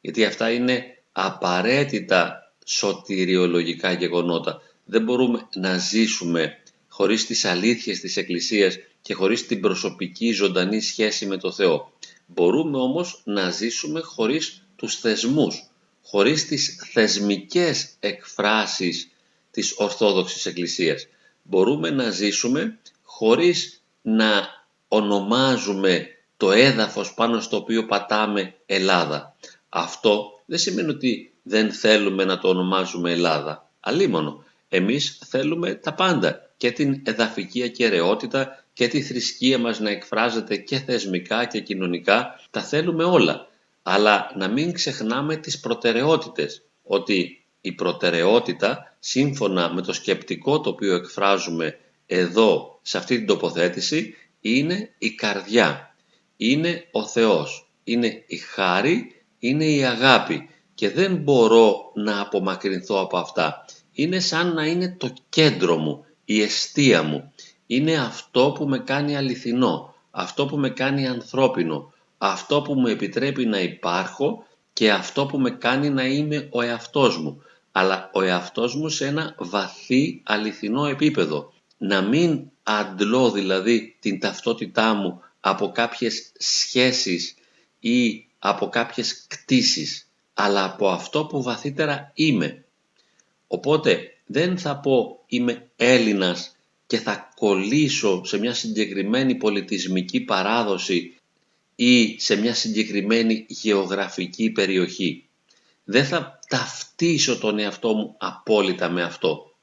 Γιατί 0.01 0.25
αυτά 0.25 0.51
είναι 0.51 1.03
απαραίτητα 1.12 2.43
σωτηριολογικά 2.64 3.92
γεγονότα. 3.92 4.62
Δεν 4.85 5.03
μπορούμε 5.03 5.48
να 5.55 5.79
ζήσουμε 5.79 6.59
χωρίς 6.88 7.27
τις 7.27 7.44
αλήθειες 7.44 8.00
της 8.00 8.16
Εκκλησίας 8.16 8.79
και 9.03 9.14
χωρίς 9.14 9.46
την 9.46 9.61
προσωπική 9.61 10.33
ζωντανή 10.33 10.81
σχέση 10.81 11.27
με 11.27 11.37
το 11.37 11.53
Θεό. 11.53 11.92
Μπορούμε 12.27 12.79
όμως 12.79 13.20
να 13.24 13.50
ζήσουμε 13.50 14.00
χωρίς 14.00 14.66
τους 14.77 14.98
θεσμούς, 14.98 15.70
χωρίς 16.03 16.46
τις 16.46 16.88
θεσμικές 16.92 17.88
εκφράσεις 18.00 19.11
της 19.50 19.74
Ορθόδοξης 19.77 20.46
Εκκλησίας. 20.46 21.07
Μπορούμε 21.42 21.90
να 21.90 22.11
ζήσουμε 22.11 22.79
χωρίς 23.03 23.83
να 24.03 24.48
ονομάζουμε 24.88 26.09
το 26.37 26.53
έδαφος 26.53 27.14
πάνω 27.14 27.40
στο 27.40 27.57
οποίο 27.57 27.87
πατάμε 27.87 28.55
Ελλάδα. 28.66 29.37
Αυτό 29.68 30.42
δεν 30.46 30.59
σημαίνει 30.59 30.90
ότι 30.90 31.34
δεν 31.46 31.72
θέλουμε 31.72 32.24
να 32.24 32.38
το 32.38 32.48
ονομάζουμε 32.48 33.12
Ελλάδα. 33.12 33.70
Αλίμονο. 33.80 34.44
Εμείς 34.68 35.20
θέλουμε 35.26 35.74
τα 35.74 35.94
πάντα 35.94 36.50
και 36.57 36.70
την 36.70 37.02
εδαφική 37.04 37.62
ακαιρεότητα 37.62 38.64
και 38.72 38.88
τη 38.88 39.02
θρησκεία 39.02 39.59
μας 39.59 39.80
να 39.80 39.90
εκφράζεται 39.90 40.57
και 40.57 40.78
θεσμικά 40.78 41.44
και 41.44 41.61
κοινωνικά. 41.61 42.40
Τα 42.50 42.62
θέλουμε 42.62 43.04
όλα. 43.04 43.48
Αλλά 43.83 44.33
να 44.37 44.48
μην 44.48 44.72
ξεχνάμε 44.72 45.37
τις 45.37 45.61
προτεραιότητες. 45.61 46.62
Ότι 46.83 47.44
η 47.61 47.72
προτεραιότητα 47.72 48.96
σύμφωνα 48.98 49.72
με 49.72 49.83
το 49.83 49.92
σκεπτικό 49.92 50.61
το 50.61 50.70
οποίο 50.70 50.94
εκφράζουμε 50.94 51.78
εδώ 52.07 52.78
σε 52.83 52.98
αυτή 52.98 53.16
την 53.16 53.26
τοποθέτηση 53.26 54.14
είναι 54.40 54.94
η 54.98 55.11
καρδιά. 55.11 55.94
Είναι 56.37 56.88
ο 56.92 57.07
Θεός. 57.07 57.68
Είναι 57.85 58.24
η 58.26 58.37
χάρη, 58.37 59.24
είναι 59.38 59.64
η 59.64 59.85
αγάπη 59.85 60.48
και 60.74 60.90
δεν 60.90 61.16
μπορώ 61.16 61.90
να 61.94 62.20
απομακρυνθώ 62.20 63.00
από 63.00 63.16
αυτά. 63.16 63.64
Είναι 63.92 64.20
σαν 64.20 64.54
να 64.54 64.66
είναι 64.66 64.96
το 64.98 65.14
κέντρο 65.28 65.76
μου, 65.76 66.04
η 66.24 66.42
αιστεία 66.42 67.02
μου. 67.02 67.32
Είναι 67.66 67.96
αυτό 67.96 68.52
που 68.54 68.68
με 68.68 68.78
κάνει 68.78 69.16
αληθινό, 69.16 69.94
αυτό 70.10 70.46
που 70.46 70.56
με 70.56 70.70
κάνει 70.70 71.06
ανθρώπινο, 71.06 71.92
αυτό 72.18 72.62
που 72.62 72.74
μου 72.74 72.87
επιτρέπει 72.87 73.46
να 73.46 73.60
υπάρχω 73.60 74.46
και 74.72 74.90
αυτό 74.92 75.26
που 75.26 75.38
με 75.38 75.50
κάνει 75.50 75.90
να 75.90 76.06
είμαι 76.06 76.48
ο 76.50 76.62
εαυτός 76.62 77.18
μου. 77.18 77.42
Αλλά 77.72 78.10
ο 78.12 78.22
εαυτός 78.22 78.76
μου 78.76 78.88
σε 78.88 79.06
ένα 79.06 79.34
βαθύ 79.38 80.22
αληθινό 80.24 80.87
επίπεδο. 80.87 81.52
Να 81.78 82.02
μην 82.02 82.50
αντλώ 82.62 83.30
δηλαδή 83.30 83.96
την 84.00 84.20
ταυτότητά 84.20 84.94
μου 84.94 85.20
από 85.40 85.72
κάποιες 85.72 86.32
σχέσεις 86.38 87.34
ή 87.80 88.26
από 88.38 88.68
κάποιες 88.68 89.26
κτίσεις 89.26 90.04
αλλά 90.35 90.64
από 90.64 90.88
αυτό 90.88 91.25
που 91.25 91.42
βαθύτερα 91.42 92.11
είμαι. 92.14 92.64
Οπότε 93.47 94.14
δεν 94.27 94.59
θα 94.59 94.77
πω 94.77 95.25
είμαι 95.27 95.70
Έλληνας 95.77 96.57
και 96.87 96.99
θα 96.99 97.31
κολλήσω 97.35 98.25
σε 98.25 98.38
μια 98.38 98.55
συγκεκριμένη 98.55 99.35
πολιτισμική 99.35 100.20
παράδοση 100.20 101.14
ή 101.77 102.20
σε 102.20 102.37
μια 102.37 102.55
συγκεκριμένη 102.55 103.47
γεωγραφική 103.49 104.51
περιοχή. 104.51 105.29
Δεν 105.85 106.05
θα 106.05 106.38
ταυτίσω 106.49 107.38
τον 107.38 107.59
εαυτό 107.59 107.94
μου 107.94 108.14
απόλυτα 108.18 108.90
με 108.90 109.03
αυτό. 109.03 109.55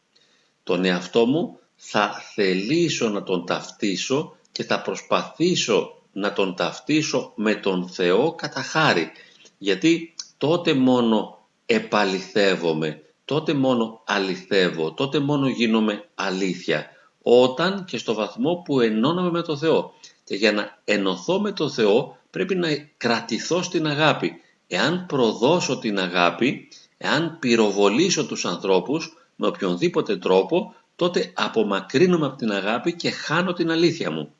Τον 0.63 0.85
εαυτό 0.85 1.25
μου 1.25 1.59
θα 1.75 2.21
θελήσω 2.33 3.09
να 3.09 3.23
τον 3.23 3.45
ταυτίσω 3.45 4.35
και 4.51 4.63
θα 4.63 4.81
προσπαθήσω 4.81 6.01
να 6.11 6.33
τον 6.33 6.55
ταυτίσω 6.55 7.33
με 7.35 7.55
τον 7.55 7.89
Θεό 7.89 8.33
κατά 8.35 8.61
χάρη. 8.61 9.11
Γιατί 9.57 10.10
τότε 10.41 10.73
μόνο 10.73 11.47
επαληθεύομαι, 11.65 13.01
τότε 13.25 13.53
μόνο 13.53 14.01
αληθεύω, 14.05 14.93
τότε 14.93 15.19
μόνο 15.19 15.47
γίνομαι 15.47 16.09
αλήθεια. 16.15 16.85
Όταν 17.21 17.85
και 17.85 17.97
στο 17.97 18.13
βαθμό 18.13 18.61
που 18.65 18.79
ενώνομαι 18.79 19.31
με 19.31 19.41
το 19.41 19.57
Θεό. 19.57 19.93
Και 20.23 20.35
για 20.35 20.51
να 20.51 20.81
ενωθώ 20.85 21.39
με 21.39 21.51
το 21.51 21.69
Θεό 21.69 22.17
πρέπει 22.29 22.55
να 22.55 22.67
κρατηθώ 22.97 23.61
στην 23.61 23.87
αγάπη. 23.87 24.33
Εάν 24.67 25.05
προδώσω 25.05 25.79
την 25.79 25.99
αγάπη, 25.99 26.67
εάν 26.97 27.37
πυροβολήσω 27.39 28.25
τους 28.25 28.45
ανθρώπους 28.45 29.17
με 29.35 29.47
οποιονδήποτε 29.47 30.17
τρόπο, 30.17 30.75
τότε 30.95 31.33
απομακρύνομαι 31.35 32.25
από 32.25 32.35
την 32.35 32.51
αγάπη 32.51 32.95
και 32.95 33.09
χάνω 33.09 33.53
την 33.53 33.71
αλήθεια 33.71 34.11
μου. 34.11 34.33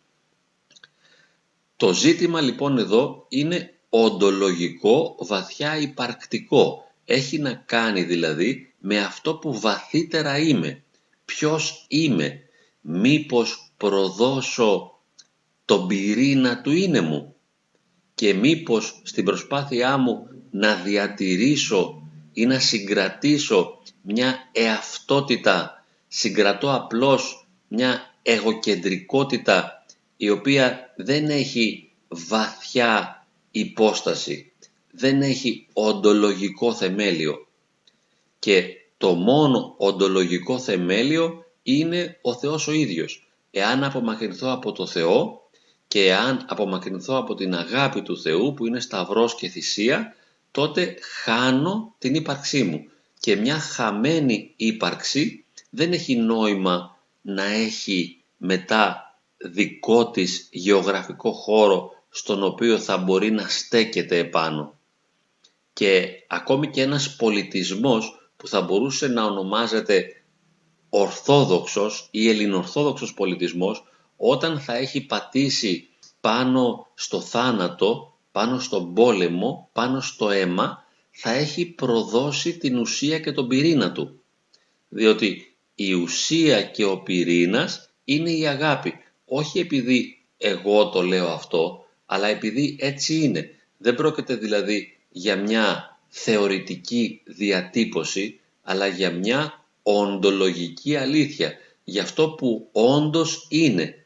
Το 1.76 1.94
ζήτημα 1.94 2.42
λοιπόν 2.42 2.78
εδώ 2.78 3.26
είναι 3.30 3.74
οντολογικό, 3.94 5.16
βαθιά 5.20 5.78
υπαρκτικό. 5.78 6.92
Έχει 7.06 7.38
να 7.38 7.54
κάνει 7.54 8.04
δηλαδή 8.04 8.74
με 8.80 9.00
αυτό 9.00 9.36
που 9.36 9.60
βαθύτερα 9.60 10.38
είμαι. 10.38 10.84
Ποιος 11.26 11.86
είμαι; 11.88 12.40
Μήπως 12.82 13.72
προδώσω 13.78 15.00
τον 15.66 15.88
πυρήνα 15.88 16.62
του 16.62 16.72
είναι 16.72 17.02
μου; 17.02 17.36
Και 18.16 18.34
μήπως 18.34 19.02
στην 19.04 19.26
προσπάθειά 19.26 19.98
μου 19.98 20.28
να 20.52 20.76
διατηρήσω 20.76 22.02
ή 22.34 22.46
να 22.46 22.60
συγκρατήσω 22.60 23.82
μια 24.02 24.50
εαυτότητα, 24.52 25.86
συγκρατώ 26.08 26.74
απλώς 26.74 27.48
μια 27.68 28.14
εγωκεντρικότητα 28.22 29.86
η 30.18 30.30
οποία 30.30 30.94
δεν 30.96 31.30
έχει 31.30 31.92
βαθιά 32.08 33.21
υπόσταση, 33.52 34.52
δεν 34.92 35.22
έχει 35.22 35.68
οντολογικό 35.74 36.74
θεμέλιο 36.74 37.48
και 38.40 38.66
το 38.98 39.14
μόνο 39.14 39.76
οντολογικό 39.78 40.60
θεμέλιο 40.60 41.46
είναι 41.64 42.20
ο 42.22 42.36
Θεός 42.36 42.68
ο 42.68 42.72
ίδιος. 42.72 43.28
Εάν 43.52 43.84
απομακρυνθώ 43.84 44.52
από 44.52 44.72
το 44.72 44.86
Θεό 44.86 45.50
και 45.88 46.06
εάν 46.06 46.46
απομακρυνθώ 46.50 47.18
από 47.18 47.36
την 47.36 47.56
αγάπη 47.56 48.02
του 48.02 48.22
Θεού 48.22 48.54
που 48.54 48.66
είναι 48.66 48.80
σταυρός 48.80 49.36
και 49.36 49.48
θυσία, 49.48 50.16
τότε 50.52 50.96
χάνω 51.24 51.96
την 51.98 52.16
ύπαρξή 52.16 52.64
μου. 52.64 52.86
Και 53.20 53.36
μια 53.36 53.60
χαμένη 53.60 54.54
ύπαρξη 54.56 55.46
δεν 55.70 55.94
έχει 55.94 56.16
νόημα 56.16 56.98
να 57.22 57.44
έχει 57.44 58.24
μετά 58.38 59.16
δικό 59.38 60.12
της 60.12 60.48
γεωγραφικό 60.52 61.32
χώρο 61.32 62.01
στον 62.14 62.44
οποίο 62.44 62.80
θα 62.80 62.98
μπορεί 62.98 63.32
να 63.32 63.48
στέκεται 63.48 64.18
επάνω. 64.18 64.80
Και 65.74 66.08
ακόμη 66.28 66.68
και 66.70 66.82
ένας 66.82 67.16
πολιτισμός 67.16 68.32
που 68.38 68.48
θα 68.48 68.62
μπορούσε 68.62 69.08
να 69.08 69.24
ονομάζεται 69.24 70.24
ορθόδοξος 70.90 72.08
ή 72.12 72.30
ελληνορθόδοξος 72.30 73.14
πολιτισμός 73.14 73.84
όταν 74.18 74.60
θα 74.60 74.76
έχει 74.76 75.02
πατήσει 75.02 75.90
πάνω 76.22 76.88
στο 76.94 77.22
θάνατο, 77.22 78.18
πάνω 78.32 78.60
στον 78.60 78.94
πόλεμο, 78.94 79.70
πάνω 79.74 80.02
στο 80.02 80.30
αίμα 80.30 80.84
θα 81.12 81.32
έχει 81.32 81.66
προδώσει 81.66 82.58
την 82.58 82.78
ουσία 82.78 83.20
και 83.20 83.32
τον 83.32 83.48
πυρήνα 83.48 83.92
του. 83.92 84.22
Διότι 84.90 85.56
η 85.76 85.94
ουσία 85.94 86.64
και 86.64 86.86
ο 86.86 86.98
πυρήνας 86.98 87.90
είναι 88.04 88.32
η 88.32 88.48
αγάπη. 88.48 88.94
Όχι 89.26 89.60
επειδή 89.60 90.26
εγώ 90.38 90.90
το 90.90 91.02
λέω 91.02 91.28
αυτό, 91.28 91.81
αλλά 92.14 92.28
επειδή 92.28 92.78
έτσι 92.80 93.16
είναι. 93.16 93.50
Δεν 93.78 93.96
πρόκειται 93.96 94.36
δηλαδή 94.36 94.98
για 95.10 95.36
μια 95.36 95.98
θεωρητική 96.08 97.22
διατύπωση, 97.26 98.40
αλλά 98.64 98.88
για 98.88 99.12
μια 99.12 99.66
οντολογική 99.84 100.96
αλήθεια, 100.96 101.54
για 101.84 102.02
αυτό 102.02 102.30
που 102.30 102.70
όντως 102.72 103.48
είναι. 103.50 104.06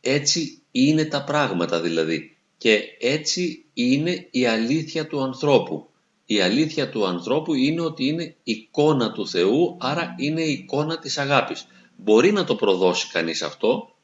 Έτσι 0.00 0.62
είναι 0.70 1.04
τα 1.04 1.24
πράγματα 1.24 1.80
δηλαδή 1.80 2.36
και 2.58 2.82
έτσι 3.00 3.64
είναι 3.74 4.28
η 4.30 4.46
αλήθεια 4.46 5.06
του 5.06 5.22
ανθρώπου. 5.22 5.88
Η 6.26 6.40
αλήθεια 6.40 6.88
του 6.88 7.06
ανθρώπου 7.06 7.54
είναι 7.54 7.80
ότι 7.80 8.06
είναι 8.06 8.34
εικόνα 8.42 9.12
του 9.12 9.28
Θεού, 9.28 9.76
άρα 9.80 10.14
είναι 10.18 10.42
η 10.42 10.52
εικόνα 10.52 10.98
της 10.98 11.18
αγάπης. 11.18 11.66
Μπορεί 11.96 12.32
να 12.32 12.44
το 12.44 12.54
προδώσει 12.54 13.08
κανείς 13.12 13.42
αυτό, 13.42 13.94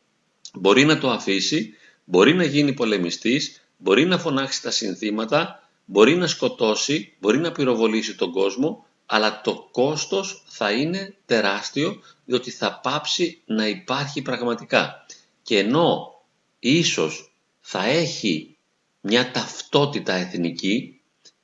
μπορεί 0.55 0.85
να 0.85 0.99
το 0.99 1.11
αφήσει, 1.11 1.75
Μπορεί 2.05 2.35
να 2.35 2.45
γίνει 2.45 2.73
πολεμιστής, 2.73 3.63
μπορεί 3.77 4.05
να 4.07 4.19
φωνάξει 4.19 4.63
τα 4.63 4.71
συνθήματα, 4.71 5.69
μπορεί 5.85 6.17
να 6.17 6.27
σκοτώσει, 6.27 7.13
μπορεί 7.21 7.39
να 7.39 7.53
πυροβολήσει 7.53 8.15
τον 8.15 8.33
κόσμο, 8.33 8.87
αλλά 9.07 9.41
το 9.41 9.69
κόστος 9.71 10.45
θα 10.47 10.73
είναι 10.73 11.15
τεράστιο 11.27 12.01
διότι 12.25 12.51
θα 12.51 12.81
πάψει 12.83 13.43
να 13.45 13.69
υπάρχει 13.69 14.23
πραγματικά. 14.23 15.07
Και 15.43 15.59
ενώ 15.59 16.21
ίσως 16.59 17.33
θα 17.61 17.85
έχει 17.85 18.57
μια 19.01 19.31
ταυτότητα 19.31 20.13
εθνική 20.15 21.01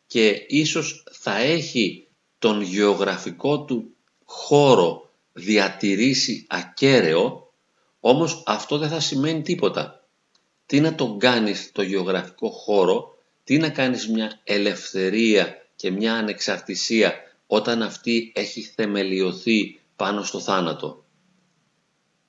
και 0.07 0.45
ίσως 0.49 1.05
θα 1.13 1.37
έχει 1.37 2.07
τον 2.39 2.61
γεωγραφικό 2.61 3.65
του 3.65 3.95
χώρο 4.25 5.11
διατηρήσει 5.33 6.47
ακέραιο, 6.49 7.53
όμως 8.01 8.43
αυτό 8.47 8.79
δεν 8.79 8.89
θα 8.89 9.01
σημαίνει 9.01 9.43
τίποτα 9.43 9.98
τι 10.69 10.81
να 10.81 10.95
τον 10.95 11.19
κάνεις 11.19 11.73
το 11.73 11.83
γεωγραφικό 11.83 12.51
χώρο, 12.51 13.19
τι 13.45 13.59
να 13.59 13.69
κάνεις 13.69 14.09
μια 14.09 14.41
ελευθερία 14.45 15.67
και 15.77 15.91
μια 15.91 16.15
ανεξαρτησία 16.15 17.15
όταν 17.47 17.83
αυτή 17.83 18.33
έχει 18.35 18.63
θεμελιωθεί 18.63 19.81
πάνω 19.97 20.23
στο 20.23 20.41
θάνατο. 20.41 21.05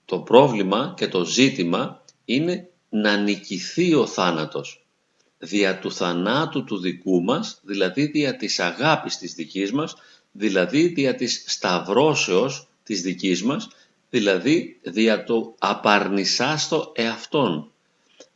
Το 0.05 0.19
πρόβλημα 0.19 0.93
και 0.97 1.07
το 1.07 1.25
ζήτημα 1.25 2.03
είναι 2.25 2.69
να 2.89 3.17
νικηθεί 3.17 3.93
ο 3.93 4.07
θάνατος. 4.07 4.85
δια 5.37 5.79
του 5.79 5.91
θανάτου 5.91 6.63
του 6.63 6.79
δικού 6.79 7.23
μας, 7.23 7.59
δηλαδή 7.63 8.05
δια 8.05 8.35
της 8.35 8.59
αγάπης 8.59 9.17
της 9.17 9.33
δικής 9.33 9.71
μας, 9.71 9.95
δηλαδή 10.31 10.87
δια 10.87 11.15
της 11.15 11.43
σταυρώσεως 11.47 12.67
της 12.83 13.01
δικής 13.01 13.43
μας, 13.43 13.67
δηλαδή 14.09 14.79
δια 14.83 15.23
του 15.23 15.55
απαρνησάστο 15.57 16.91
εαυτόν. 16.95 17.71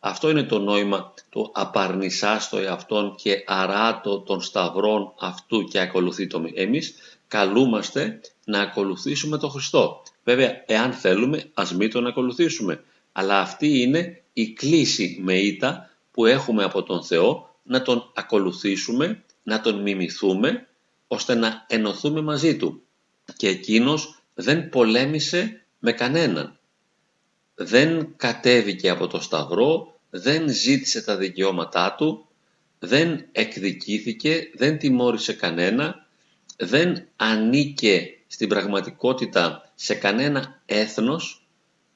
Αυτό 0.05 0.29
είναι 0.29 0.43
το 0.43 0.59
νόημα 0.59 1.13
του 1.29 1.51
απαρνησάστο 1.53 2.57
εαυτόν 2.57 3.15
και 3.15 3.43
αράτο 3.47 4.19
των 4.19 4.41
σταυρών 4.41 5.13
αυτού 5.19 5.63
και 5.63 5.79
ακολουθεί 5.79 6.27
το 6.27 6.49
Εμείς 6.53 6.95
καλούμαστε 7.27 8.21
να 8.45 8.59
ακολουθήσουμε 8.59 9.37
τον 9.37 9.49
Χριστό. 9.49 10.03
Βέβαια, 10.23 10.63
εάν 10.65 10.93
θέλουμε, 10.93 11.49
ας 11.53 11.73
μην 11.73 11.89
τον 11.91 12.07
ακολουθήσουμε. 12.07 12.83
Αλλά 13.11 13.39
αυτή 13.39 13.81
είναι 13.81 14.21
η 14.33 14.53
κλίση 14.53 15.19
με 15.21 15.37
ήττα 15.37 15.89
που 16.11 16.25
έχουμε 16.25 16.63
από 16.63 16.83
τον 16.83 17.03
Θεό 17.03 17.55
να 17.63 17.81
τον 17.81 18.11
ακολουθήσουμε, 18.15 19.23
να 19.43 19.61
τον 19.61 19.81
μιμηθούμε, 19.81 20.67
ώστε 21.07 21.35
να 21.35 21.65
ενωθούμε 21.67 22.21
μαζί 22.21 22.57
Του. 22.57 22.81
Και 23.37 23.47
εκείνος 23.47 24.23
δεν 24.33 24.69
πολέμησε 24.69 25.65
με 25.79 25.91
κανέναν. 25.91 26.57
Δεν 27.55 28.13
κατέβηκε 28.17 28.89
από 28.89 29.07
το 29.07 29.21
σταυρό, 29.21 29.99
δεν 30.09 30.49
ζήτησε 30.49 31.01
τα 31.03 31.15
δικαιώματά 31.15 31.95
του, 31.97 32.27
δεν 32.79 33.25
εκδικήθηκε, 33.31 34.49
δεν 34.55 34.77
τιμώρησε 34.77 35.33
κανένα, 35.33 36.07
δεν 36.57 37.07
ανήκε 37.15 38.17
στην 38.27 38.49
πραγματικότητα 38.49 39.71
σε 39.75 39.93
κανένα 39.93 40.61
έθνος, 40.65 41.47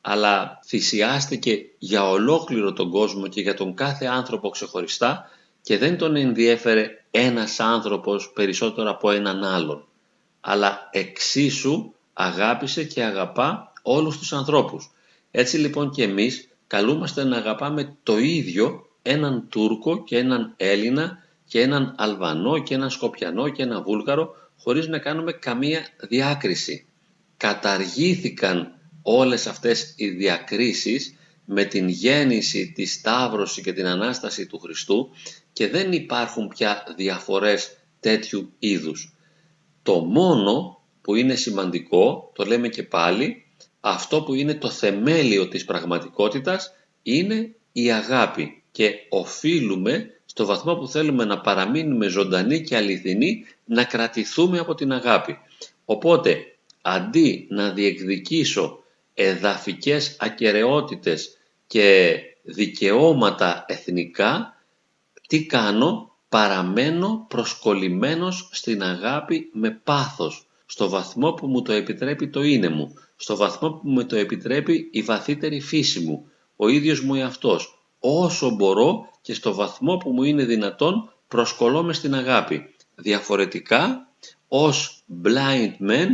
αλλά 0.01 0.59
θυσιάστηκε 0.65 1.59
για 1.77 2.09
ολόκληρο 2.09 2.73
τον 2.73 2.89
κόσμο 2.89 3.27
και 3.27 3.41
για 3.41 3.53
τον 3.53 3.73
κάθε 3.73 4.05
άνθρωπο 4.05 4.49
ξεχωριστά 4.49 5.29
και 5.61 5.77
δεν 5.77 5.97
τον 5.97 6.15
ενδιέφερε 6.15 7.03
ένας 7.11 7.59
άνθρωπος 7.59 8.31
περισσότερο 8.31 8.89
από 8.89 9.11
έναν 9.11 9.43
άλλον, 9.43 9.87
αλλά 10.41 10.89
εξίσου 10.91 11.93
αγάπησε 12.13 12.83
και 12.83 13.03
αγαπά 13.03 13.73
όλους 13.81 14.17
τους 14.17 14.33
ανθρώπους. 14.33 14.91
Έτσι 15.32 15.57
λοιπόν 15.57 15.91
και 15.91 16.03
εμείς 16.03 16.49
καλούμαστε 16.67 17.23
να 17.23 17.38
αγαπάμε 17.38 17.95
το 18.03 18.17
ίδιο 18.17 18.88
έναν 19.01 19.47
Τούρκο 19.49 20.03
και 20.03 20.17
έναν 20.17 20.53
Έλληνα 20.57 21.23
και 21.45 21.61
έναν 21.61 21.95
Αλβανό 21.97 22.63
και 22.63 22.73
έναν 22.73 22.89
Σκοπιανό 22.89 23.49
και 23.49 23.63
έναν 23.63 23.84
Βούλγαρο 23.84 24.36
χωρίς 24.57 24.88
να 24.88 24.99
κάνουμε 24.99 25.32
καμία 25.32 25.88
διάκριση. 26.09 26.86
Καταργήθηκαν 27.38 28.71
όλες 29.01 29.47
αυτές 29.47 29.93
οι 29.95 30.07
διακρίσεις 30.07 31.15
με 31.45 31.63
την 31.63 31.88
γέννηση, 31.88 32.71
τη 32.75 32.86
Σταύρωση 32.86 33.61
και 33.61 33.73
την 33.73 33.86
Ανάσταση 33.86 34.45
του 34.47 34.59
Χριστού 34.59 35.09
και 35.53 35.67
δεν 35.67 35.91
υπάρχουν 35.91 36.47
πια 36.47 36.84
διαφορές 36.97 37.78
τέτοιου 37.99 38.53
είδους. 38.59 39.15
Το 39.84 39.99
μόνο 39.99 40.82
που 41.01 41.15
είναι 41.15 41.36
σημαντικό, 41.36 42.32
το 42.36 42.45
λέμε 42.45 42.67
και 42.67 42.84
πάλι, 42.84 43.45
αυτό 43.89 44.21
που 44.21 44.33
είναι 44.33 44.55
το 44.55 44.69
θεμέλιο 44.69 45.47
της 45.47 45.65
πραγματικότητας 45.65 46.73
είναι 47.03 47.55
η 47.71 47.91
αγάπη 47.91 48.63
και 48.71 48.93
οφείλουμε 49.09 50.11
στο 50.25 50.45
βαθμό 50.45 50.75
που 50.75 50.88
θέλουμε 50.88 51.25
να 51.25 51.41
παραμείνουμε 51.41 52.07
ζωντανοί 52.07 52.61
και 52.61 52.75
αληθινοί 52.75 53.45
να 53.65 53.83
κρατηθούμε 53.83 54.59
από 54.59 54.75
την 54.75 54.91
αγάπη. 54.91 55.38
Οπότε 55.85 56.38
αντί 56.81 57.47
να 57.49 57.69
διεκδικήσω 57.69 58.83
εδαφικές 59.13 60.15
ακαιρεότητες 60.19 61.38
και 61.67 62.17
δικαιώματα 62.43 63.65
εθνικά, 63.67 64.61
τι 65.27 65.45
κάνω, 65.45 66.15
παραμένω 66.29 67.25
προσκολλημένος 67.29 68.49
στην 68.51 68.83
αγάπη 68.83 69.49
με 69.53 69.71
πάθος, 69.83 70.47
στο 70.65 70.89
βαθμό 70.89 71.31
που 71.33 71.47
μου 71.47 71.61
το 71.61 71.71
επιτρέπει 71.73 72.29
το 72.29 72.43
είναι 72.43 72.69
μου, 72.69 72.93
στο 73.18 73.36
βαθμό 73.36 73.70
που 73.70 73.89
μου 73.89 74.05
το 74.05 74.15
επιτρέπει 74.15 74.89
η 74.91 75.01
βαθύτερη 75.01 75.61
φύση 75.61 75.99
μου, 75.99 76.32
ο 76.55 76.68
ίδιος 76.68 77.01
μου 77.01 77.15
εαυτός, 77.15 77.84
όσο 77.99 78.49
μπορώ 78.49 79.09
και 79.22 79.34
στο 79.34 79.53
βαθμό 79.53 79.97
που 79.97 80.11
μου 80.11 80.24
είναι 80.24 80.45
δυνατόν 80.45 81.13
προσκολώ 81.28 81.93
στην 81.93 82.15
αγάπη. 82.15 82.76
Διαφορετικά, 82.95 84.07
ως 84.47 85.03
blind 85.24 85.89
men 85.89 86.07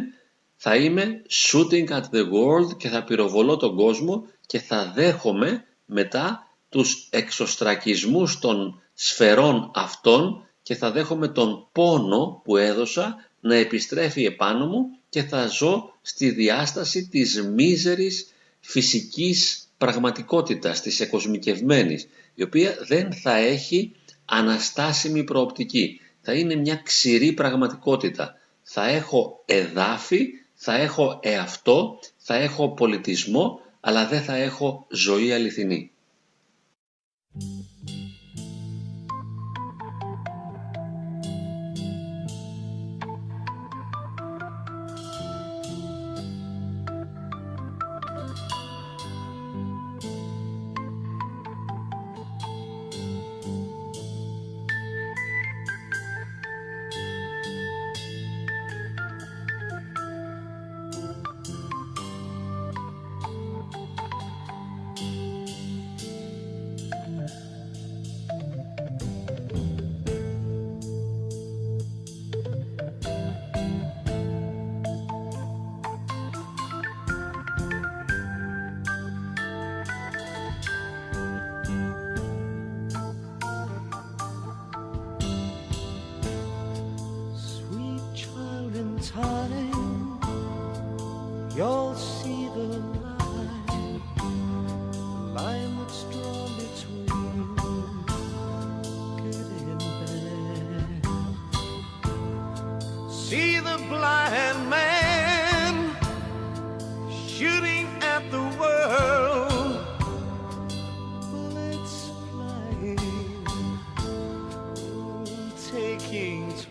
θα 0.56 0.76
είμαι 0.76 1.22
shooting 1.30 1.88
at 1.89 2.01
the 2.01 2.24
world 2.32 2.78
και 2.78 2.89
θα 2.89 3.04
πυροβολώ 3.04 3.58
τον 3.58 3.76
κόσμο 3.76 4.26
και 4.45 4.60
θα 4.60 4.91
δέχομαι 4.95 5.66
μετά 5.86 6.47
τους 6.70 7.08
εξωστρακισμούς 7.12 8.39
των 8.39 8.82
σφαιρών 8.93 9.72
αυτών 9.76 10.47
και 10.64 10.76
θα 10.76 10.91
δέχομαι 10.91 11.28
τον 11.28 11.68
πόνο 11.72 12.41
που 12.43 12.58
έδωσα 12.58 13.16
να 13.39 13.56
επιστρέφει 13.56 14.26
επάνω 14.26 14.66
μου 14.66 14.86
και 15.14 15.24
θα 15.24 15.47
ζω 15.47 15.93
στη 16.01 16.30
διάσταση 16.30 17.07
της 17.07 17.41
μίζερης 17.43 18.34
φυσικής 18.59 19.68
πραγματικότητας, 19.78 20.82
της 20.82 20.99
εκοσμικευμένης, 20.99 22.07
η 22.36 22.43
οποία 22.43 22.76
δεν 22.88 23.14
θα 23.14 23.36
έχει 23.36 23.95
αναστάσιμη 24.26 25.24
προοπτική. 25.24 25.99
Θα 26.22 26.34
είναι 26.34 26.55
μια 26.55 26.76
ξηρή 26.76 27.32
πραγματικότητα. 27.34 28.36
Θα 28.64 28.88
έχω 28.88 29.43
εδάφη, 29.45 30.28
θα 30.53 30.76
έχω 30.76 31.20
εαυτό, 31.24 31.99
θα 32.18 32.36
έχω 32.36 32.74
πολιτισμό, 32.74 33.59
αλλά 33.80 34.07
δεν 34.07 34.22
θα 34.22 34.36
έχω 34.36 34.88
ζωή 34.91 35.32
αληθινή. 35.32 35.91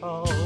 Oh. 0.04 0.41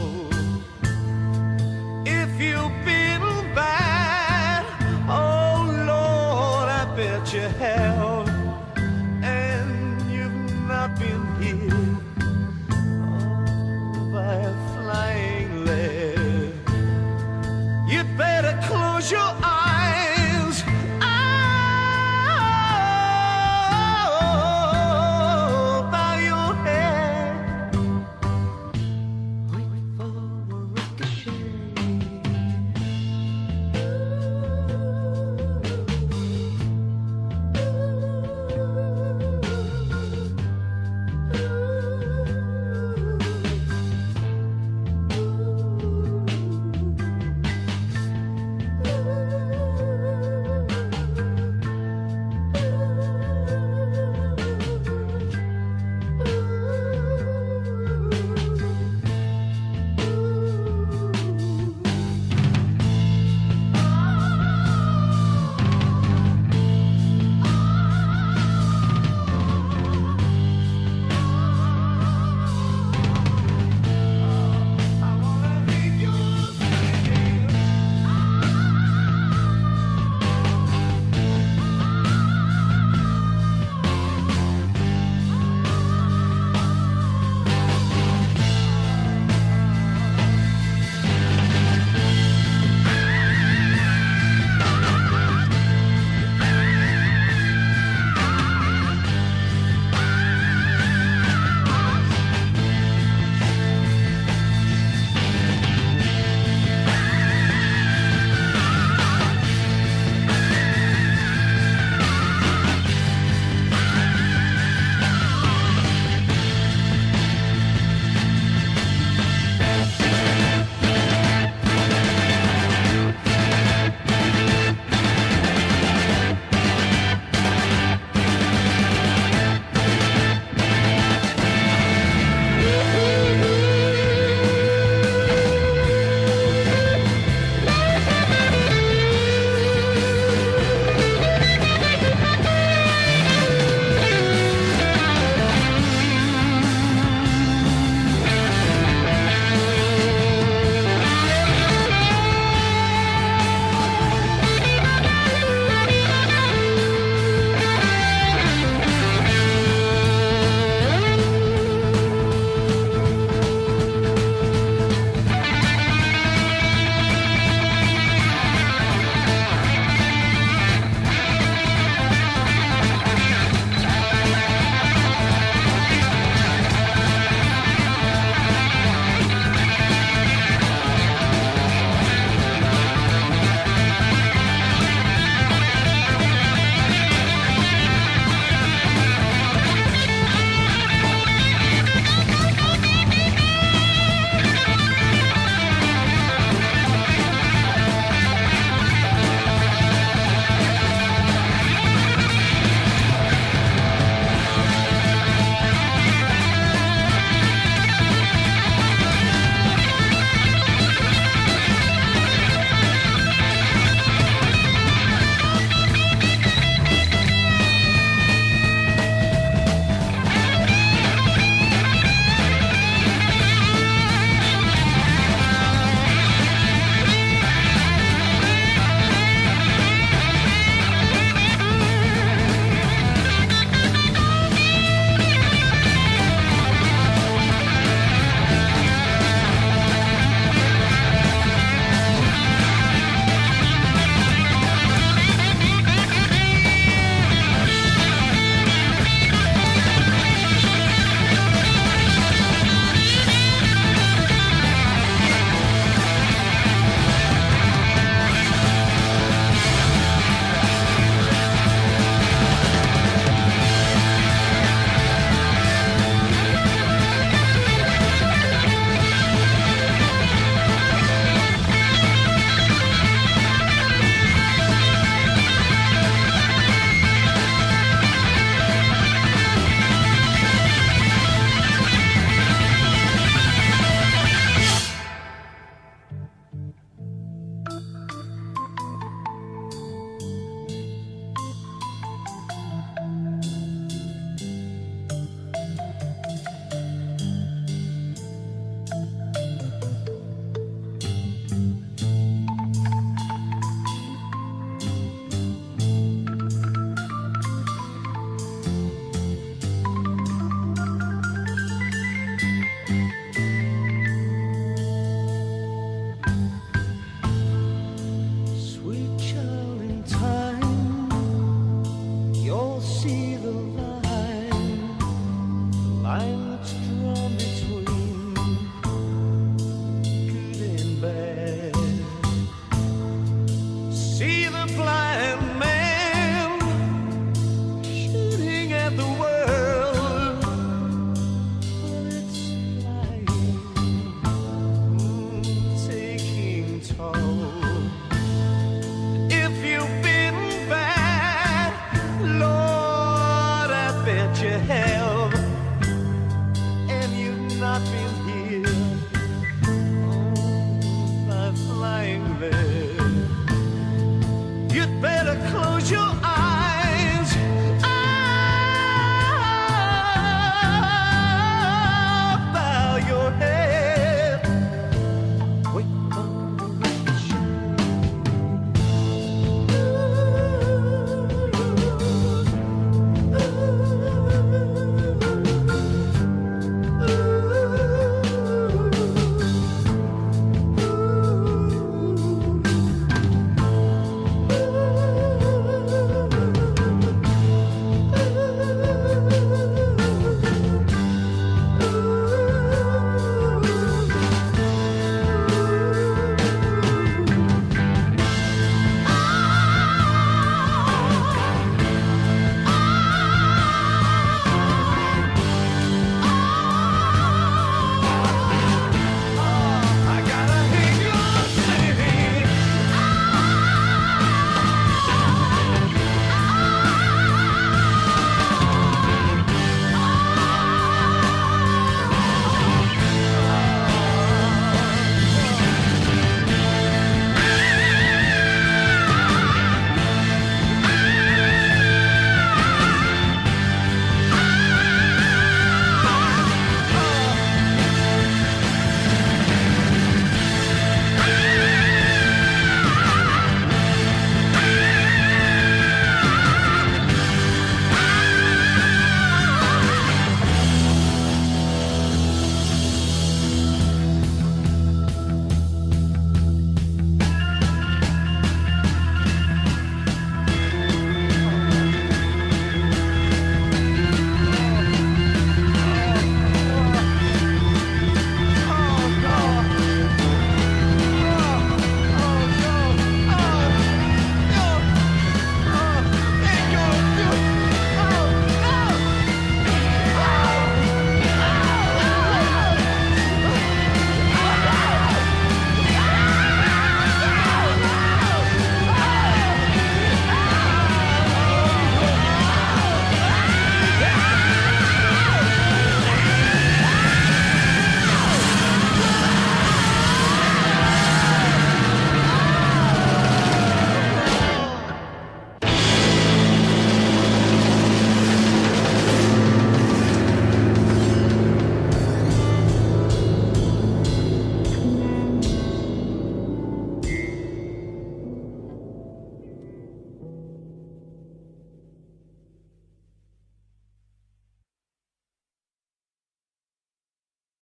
happiness. 357.78 358.25